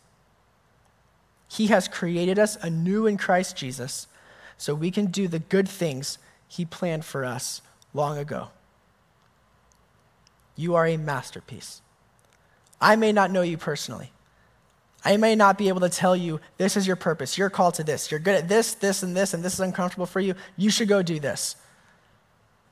He 1.47 1.67
has 1.67 1.87
created 1.87 2.39
us 2.39 2.57
anew 2.61 3.05
in 3.05 3.17
Christ 3.17 3.55
Jesus 3.55 4.07
so 4.57 4.73
we 4.73 4.91
can 4.91 5.07
do 5.07 5.27
the 5.27 5.39
good 5.39 5.69
things 5.69 6.17
He 6.47 6.65
planned 6.65 7.05
for 7.05 7.23
us 7.23 7.61
long 7.93 8.17
ago. 8.17 8.49
You 10.57 10.75
are 10.75 10.85
a 10.85 10.97
masterpiece. 10.97 11.81
I 12.81 12.95
may 12.97 13.13
not 13.13 13.31
know 13.31 13.43
you 13.43 13.57
personally. 13.57 14.11
I 15.05 15.15
may 15.15 15.35
not 15.35 15.57
be 15.57 15.69
able 15.69 15.79
to 15.81 15.89
tell 15.89 16.15
you 16.15 16.41
this 16.57 16.75
is 16.75 16.85
your 16.85 16.95
purpose. 16.95 17.37
You're 17.37 17.49
called 17.49 17.75
to 17.75 17.83
this. 17.83 18.11
You're 18.11 18.19
good 18.19 18.35
at 18.35 18.49
this, 18.49 18.73
this, 18.73 19.03
and 19.03 19.15
this, 19.15 19.33
and 19.33 19.43
this 19.43 19.53
is 19.53 19.59
uncomfortable 19.59 20.07
for 20.07 20.19
you. 20.19 20.33
You 20.57 20.69
should 20.69 20.89
go 20.89 21.01
do 21.01 21.19
this. 21.19 21.55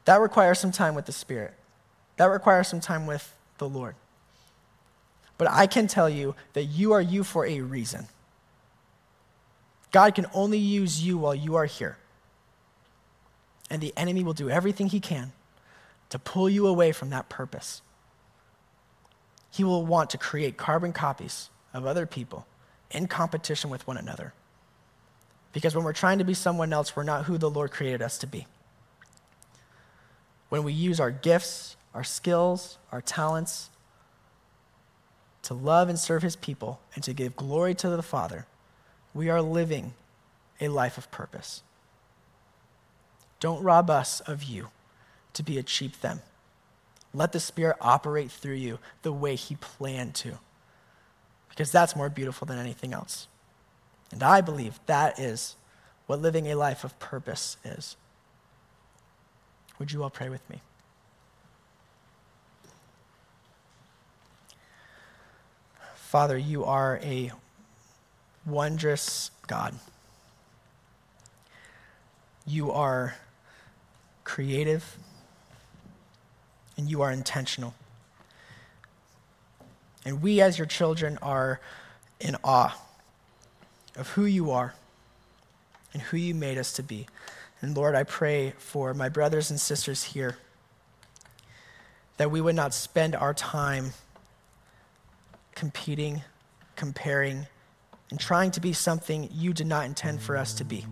That 0.06 0.20
requires 0.20 0.60
some 0.60 0.72
time 0.72 0.96
with 0.96 1.06
the 1.06 1.12
Spirit. 1.12 1.54
That 2.18 2.26
requires 2.26 2.68
some 2.68 2.80
time 2.80 3.06
with 3.06 3.34
the 3.58 3.70
Lord. 3.70 3.96
But 5.38 5.50
I 5.50 5.68
can 5.68 5.88
tell 5.88 6.10
you 6.10 6.36
that 6.54 6.64
you 6.64 6.92
are 6.94 7.02
you 7.02 7.24
for 7.24 7.46
a 7.46 7.62
reason. 7.62 8.08
God 9.92 10.16
can 10.16 10.26
only 10.34 10.58
use 10.58 11.04
you 11.04 11.18
while 11.18 11.36
you 11.36 11.56
are 11.56 11.66
here. 11.66 11.98
And 13.70 13.82
the 13.82 13.94
enemy 13.96 14.24
will 14.24 14.34
do 14.34 14.50
everything 14.50 14.88
he 14.88 15.00
can 15.00 15.32
to 16.16 16.20
pull 16.20 16.50
you 16.50 16.66
away 16.66 16.94
from 16.94 17.10
that 17.10 17.28
purpose. 17.28 17.82
He 19.52 19.66
will 19.66 19.86
want 19.86 20.10
to 20.12 20.18
create 20.18 20.56
carbon 20.56 20.94
copies 20.94 21.50
of 21.74 21.86
other 21.86 22.06
people 22.06 22.48
in 22.90 23.08
competition 23.08 23.70
with 23.70 23.86
one 23.86 23.98
another. 23.98 24.34
Because 25.52 25.76
when 25.76 25.84
we're 25.84 25.92
trying 25.92 26.20
to 26.20 26.24
be 26.24 26.34
someone 26.34 26.72
else, 26.72 26.96
we're 26.96 27.04
not 27.04 27.26
who 27.26 27.38
the 27.38 27.50
Lord 27.50 27.72
created 27.72 28.02
us 28.02 28.18
to 28.20 28.28
be. 28.28 28.48
When 30.48 30.64
we 30.64 30.72
use 30.72 31.02
our 31.02 31.12
gifts, 31.12 31.76
our 31.94 32.06
skills, 32.06 32.78
our 32.94 33.02
talents 33.02 33.70
to 35.42 35.54
love 35.54 35.90
and 35.90 36.00
serve 36.00 36.22
His 36.24 36.38
people 36.38 36.80
and 36.94 37.04
to 37.04 37.14
give 37.14 37.36
glory 37.36 37.76
to 37.76 37.90
the 37.90 38.02
Father, 38.02 38.46
we 39.14 39.28
are 39.28 39.42
living 39.42 39.96
a 40.62 40.70
life 40.70 40.98
of 40.98 41.12
purpose. 41.12 41.62
Don't 43.42 43.62
rob 43.62 43.90
us 43.90 44.22
of 44.22 44.44
you 44.44 44.70
to 45.36 45.44
be 45.44 45.58
a 45.58 45.64
cheap 45.64 46.02
them. 46.02 46.22
Let 47.14 47.32
the 47.32 47.40
Spirit 47.40 47.78
operate 47.80 48.32
through 48.32 48.56
you 48.56 48.80
the 49.04 49.14
way 49.14 49.36
He 49.36 49.56
planned 49.56 50.16
to, 50.16 50.40
because 51.50 51.72
that's 51.72 51.96
more 51.96 52.10
beautiful 52.10 52.46
than 52.46 52.60
anything 52.60 52.94
else. 52.94 53.28
And 54.12 54.22
I 54.22 54.42
believe 54.42 54.80
that 54.86 55.20
is 55.20 55.56
what 56.08 56.22
living 56.22 56.48
a 56.48 56.56
life 56.56 56.84
of 56.84 56.98
purpose 57.00 57.58
is. 57.64 57.96
Would 59.80 59.92
you 59.92 60.04
all 60.04 60.10
pray 60.10 60.30
with 60.30 60.48
me? 60.50 60.62
Father, 65.96 66.38
you 66.38 66.64
are 66.64 67.00
a 67.04 67.32
wondrous 68.46 69.32
God. 69.48 69.76
You 72.46 72.72
are 72.72 73.16
creative 74.24 74.98
and 76.78 76.90
you 76.90 77.02
are 77.02 77.12
intentional. 77.12 77.74
And 80.06 80.22
we, 80.22 80.42
as 80.42 80.58
your 80.58 80.68
children, 80.68 81.18
are 81.22 81.60
in 82.20 82.36
awe 82.44 82.80
of 83.96 84.10
who 84.10 84.26
you 84.26 84.52
are 84.52 84.76
and 85.94 86.02
who 86.02 86.18
you 86.18 86.36
made 86.36 86.58
us 86.58 86.74
to 86.74 86.84
be. 86.84 87.08
And 87.62 87.76
Lord, 87.76 87.96
I 87.96 88.04
pray 88.04 88.54
for 88.58 88.94
my 88.94 89.10
brothers 89.10 89.50
and 89.50 89.60
sisters 89.60 90.04
here 90.04 90.38
that 92.18 92.32
we 92.32 92.40
would 92.40 92.56
not 92.56 92.74
spend 92.74 93.16
our 93.16 93.34
time 93.34 93.94
competing, 95.56 96.22
comparing, 96.76 97.48
and 98.12 98.20
trying 98.20 98.52
to 98.52 98.60
be 98.60 98.74
something 98.74 99.30
you 99.32 99.54
did 99.54 99.68
not 99.68 99.86
intend 99.86 100.22
for 100.22 100.38
us 100.38 100.54
to 100.56 100.64
be 100.64 100.86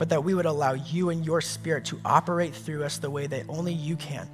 but 0.00 0.08
that 0.08 0.24
we 0.24 0.32
would 0.32 0.46
allow 0.46 0.72
you 0.72 1.10
and 1.10 1.26
your 1.26 1.42
spirit 1.42 1.84
to 1.84 2.00
operate 2.06 2.54
through 2.54 2.82
us 2.82 2.96
the 2.96 3.10
way 3.10 3.26
that 3.26 3.44
only 3.50 3.74
you 3.74 3.96
can. 3.96 4.26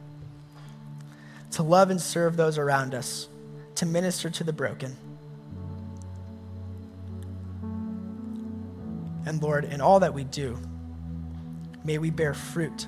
To 1.50 1.64
love 1.64 1.90
and 1.90 2.00
serve 2.00 2.36
those 2.36 2.56
around 2.56 2.94
us, 2.94 3.26
to 3.74 3.84
minister 3.84 4.30
to 4.30 4.44
the 4.44 4.52
broken. 4.52 4.96
And 9.26 9.42
Lord, 9.42 9.64
in 9.64 9.80
all 9.80 9.98
that 9.98 10.14
we 10.14 10.22
do, 10.22 10.56
may 11.82 11.98
we 11.98 12.10
bear 12.10 12.32
fruit. 12.32 12.86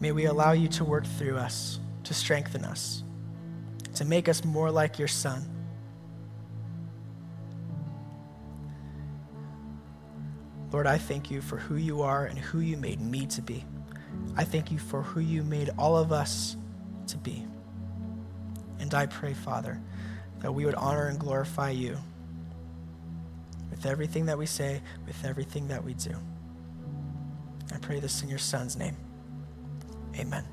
May 0.00 0.12
we 0.12 0.26
allow 0.26 0.52
you 0.52 0.68
to 0.68 0.84
work 0.84 1.06
through 1.06 1.38
us, 1.38 1.80
to 2.04 2.12
strengthen 2.12 2.62
us, 2.62 3.04
to 3.94 4.04
make 4.04 4.28
us 4.28 4.44
more 4.44 4.70
like 4.70 4.98
your 4.98 5.08
Son. 5.08 5.59
Lord, 10.72 10.86
I 10.86 10.98
thank 10.98 11.30
you 11.30 11.40
for 11.40 11.56
who 11.56 11.76
you 11.76 12.02
are 12.02 12.26
and 12.26 12.38
who 12.38 12.60
you 12.60 12.76
made 12.76 13.00
me 13.00 13.26
to 13.26 13.42
be. 13.42 13.64
I 14.36 14.44
thank 14.44 14.70
you 14.70 14.78
for 14.78 15.02
who 15.02 15.20
you 15.20 15.42
made 15.42 15.70
all 15.78 15.96
of 15.96 16.12
us 16.12 16.56
to 17.08 17.16
be. 17.18 17.44
And 18.78 18.94
I 18.94 19.06
pray, 19.06 19.34
Father, 19.34 19.80
that 20.40 20.52
we 20.52 20.64
would 20.64 20.74
honor 20.74 21.06
and 21.06 21.18
glorify 21.18 21.70
you 21.70 21.98
with 23.70 23.86
everything 23.86 24.26
that 24.26 24.38
we 24.38 24.46
say, 24.46 24.80
with 25.06 25.24
everything 25.24 25.68
that 25.68 25.84
we 25.84 25.94
do. 25.94 26.14
I 27.72 27.78
pray 27.78 28.00
this 28.00 28.22
in 28.22 28.28
your 28.28 28.38
Son's 28.38 28.76
name. 28.76 28.96
Amen. 30.16 30.44